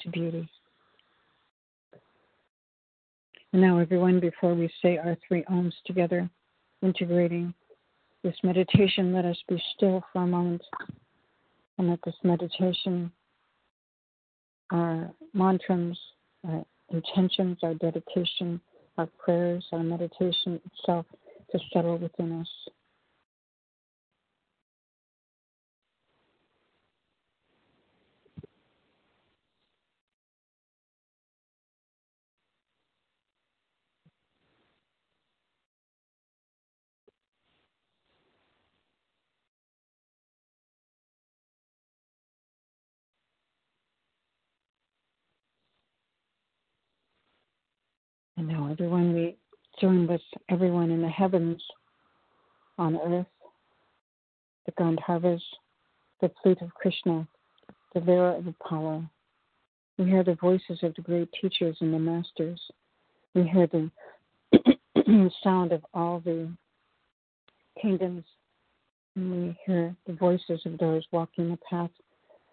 to 0.00 0.08
beauty. 0.08 0.48
And 3.52 3.62
now, 3.62 3.78
everyone, 3.78 4.20
before 4.20 4.54
we 4.54 4.70
say 4.80 4.96
our 4.96 5.16
three 5.26 5.42
Oms 5.50 5.72
together, 5.84 6.30
integrating 6.82 7.52
this 8.22 8.36
meditation, 8.44 9.12
let 9.12 9.24
us 9.24 9.36
be 9.48 9.60
still 9.76 10.04
for 10.12 10.22
a 10.22 10.26
moment 10.26 10.62
and 11.78 11.88
let 11.88 11.98
this 12.04 12.14
meditation, 12.22 13.10
our 14.70 15.10
mantras, 15.34 15.98
our 16.46 16.64
intentions, 16.90 17.58
our 17.62 17.74
dedication, 17.74 18.60
our 18.98 19.08
prayers, 19.18 19.64
our 19.72 19.82
meditation 19.82 20.60
itself 20.66 21.06
to 21.50 21.58
settle 21.72 21.98
within 21.98 22.40
us. 22.40 22.48
And 48.40 48.48
now, 48.48 48.70
everyone, 48.70 49.12
we 49.12 49.36
join 49.82 50.06
with 50.06 50.22
everyone 50.48 50.90
in 50.90 51.02
the 51.02 51.10
heavens, 51.10 51.62
on 52.78 52.96
earth, 52.96 53.26
the 54.64 54.72
Gandharvas, 54.72 55.42
the 56.22 56.30
flute 56.42 56.62
of 56.62 56.72
Krishna, 56.72 57.28
the 57.92 58.00
bearer 58.00 58.36
of 58.36 58.46
Apollo. 58.46 59.04
We 59.98 60.06
hear 60.06 60.24
the 60.24 60.36
voices 60.36 60.78
of 60.82 60.94
the 60.94 61.02
great 61.02 61.28
teachers 61.38 61.76
and 61.82 61.92
the 61.92 61.98
masters. 61.98 62.58
We 63.34 63.42
hear 63.42 63.66
the 63.66 63.90
sound 65.44 65.72
of 65.72 65.84
all 65.92 66.20
the 66.20 66.50
kingdoms. 67.82 68.24
And 69.16 69.48
we 69.48 69.58
hear 69.66 69.94
the 70.06 70.14
voices 70.14 70.62
of 70.64 70.78
those 70.78 71.04
walking 71.12 71.50
the 71.50 71.58
path 71.68 71.90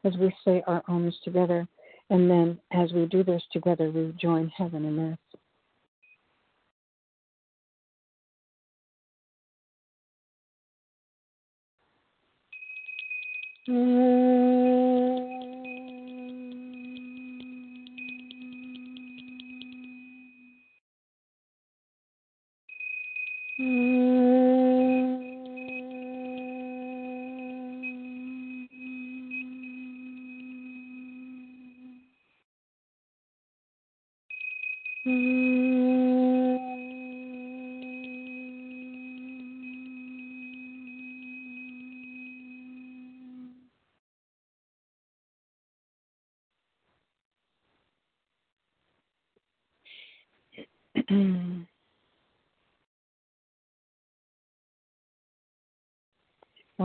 as 0.04 0.18
we 0.18 0.36
say 0.44 0.62
our 0.68 0.82
Oms 0.90 1.14
together. 1.24 1.66
And 2.10 2.30
then, 2.30 2.60
as 2.74 2.92
we 2.92 3.06
do 3.06 3.24
this 3.24 3.44
together, 3.54 3.90
we 3.90 4.14
join 4.22 4.50
heaven 4.50 4.84
and 4.84 5.14
earth. 5.14 5.27
Well, 13.68 13.76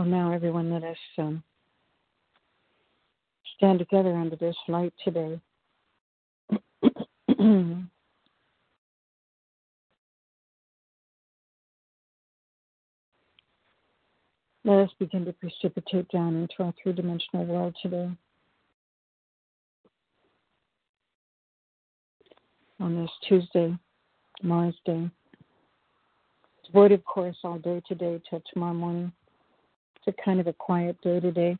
now, 0.05 0.33
everyone, 0.53 0.71
let 0.71 0.83
us 0.87 0.97
um, 1.17 1.41
stand 3.57 3.79
together 3.79 4.13
under 4.15 4.35
this 4.35 4.55
light 4.67 4.93
today. 5.03 5.39
Let 14.65 14.79
us 14.79 14.91
begin 14.99 15.25
to 15.25 15.33
precipitate 15.33 16.07
down 16.09 16.35
into 16.35 16.53
our 16.59 16.73
three 16.81 16.93
dimensional 16.93 17.45
world 17.45 17.75
today. 17.81 18.11
On 22.79 22.95
this 22.95 23.09
Tuesday, 23.27 23.75
Mars 24.43 24.75
Day. 24.85 25.09
It's 26.59 26.71
void, 26.71 26.91
of 26.91 27.03
course, 27.05 27.37
all 27.43 27.57
day 27.57 27.81
today 27.87 28.21
till 28.29 28.43
tomorrow 28.53 28.73
morning. 28.75 29.11
It's 30.05 30.17
a 30.19 30.23
kind 30.23 30.39
of 30.39 30.47
a 30.47 30.53
quiet 30.53 30.99
day 31.01 31.19
today. 31.19 31.57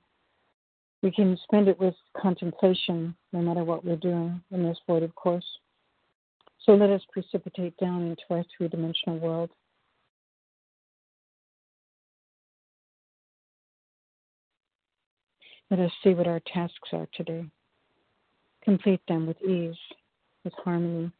We 1.01 1.11
can 1.11 1.37
spend 1.43 1.67
it 1.67 1.79
with 1.79 1.95
contemplation 2.17 3.15
no 3.31 3.41
matter 3.41 3.63
what 3.63 3.85
we're 3.85 3.95
doing 3.95 4.41
in 4.51 4.63
this 4.63 4.77
void, 4.87 5.03
of 5.03 5.15
course. 5.15 5.45
So 6.65 6.73
let 6.73 6.89
us 6.89 7.01
precipitate 7.11 7.75
down 7.77 8.03
into 8.03 8.23
our 8.29 8.43
three 8.57 8.67
dimensional 8.67 9.19
world. 9.19 9.49
Let 15.69 15.79
us 15.79 15.91
see 16.03 16.13
what 16.13 16.27
our 16.27 16.41
tasks 16.53 16.89
are 16.91 17.07
today. 17.13 17.45
Complete 18.63 19.01
them 19.07 19.25
with 19.25 19.41
ease, 19.41 19.75
with 20.43 20.53
harmony, 20.63 21.11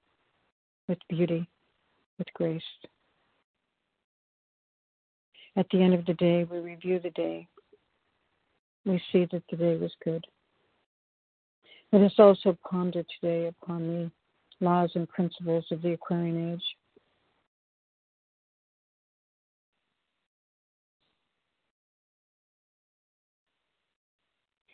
with 0.87 0.99
beauty, 1.09 1.47
with 2.17 2.27
grace. 2.33 2.61
At 5.55 5.67
the 5.71 5.81
end 5.81 5.93
of 5.93 6.05
the 6.05 6.15
day, 6.15 6.45
we 6.45 6.59
review 6.59 6.99
the 6.99 7.11
day. 7.11 7.47
We 8.85 9.01
see 9.11 9.27
that 9.31 9.43
the 9.49 9.57
day 9.57 9.77
was 9.77 9.91
good. 10.03 10.25
Let 11.91 12.01
us 12.01 12.13
also 12.17 12.57
ponder 12.69 13.03
today 13.21 13.47
upon 13.47 13.87
the 13.87 14.11
laws 14.65 14.91
and 14.95 15.07
principles 15.07 15.65
of 15.71 15.81
the 15.81 15.93
Aquarian 15.93 16.53
age. 16.53 16.63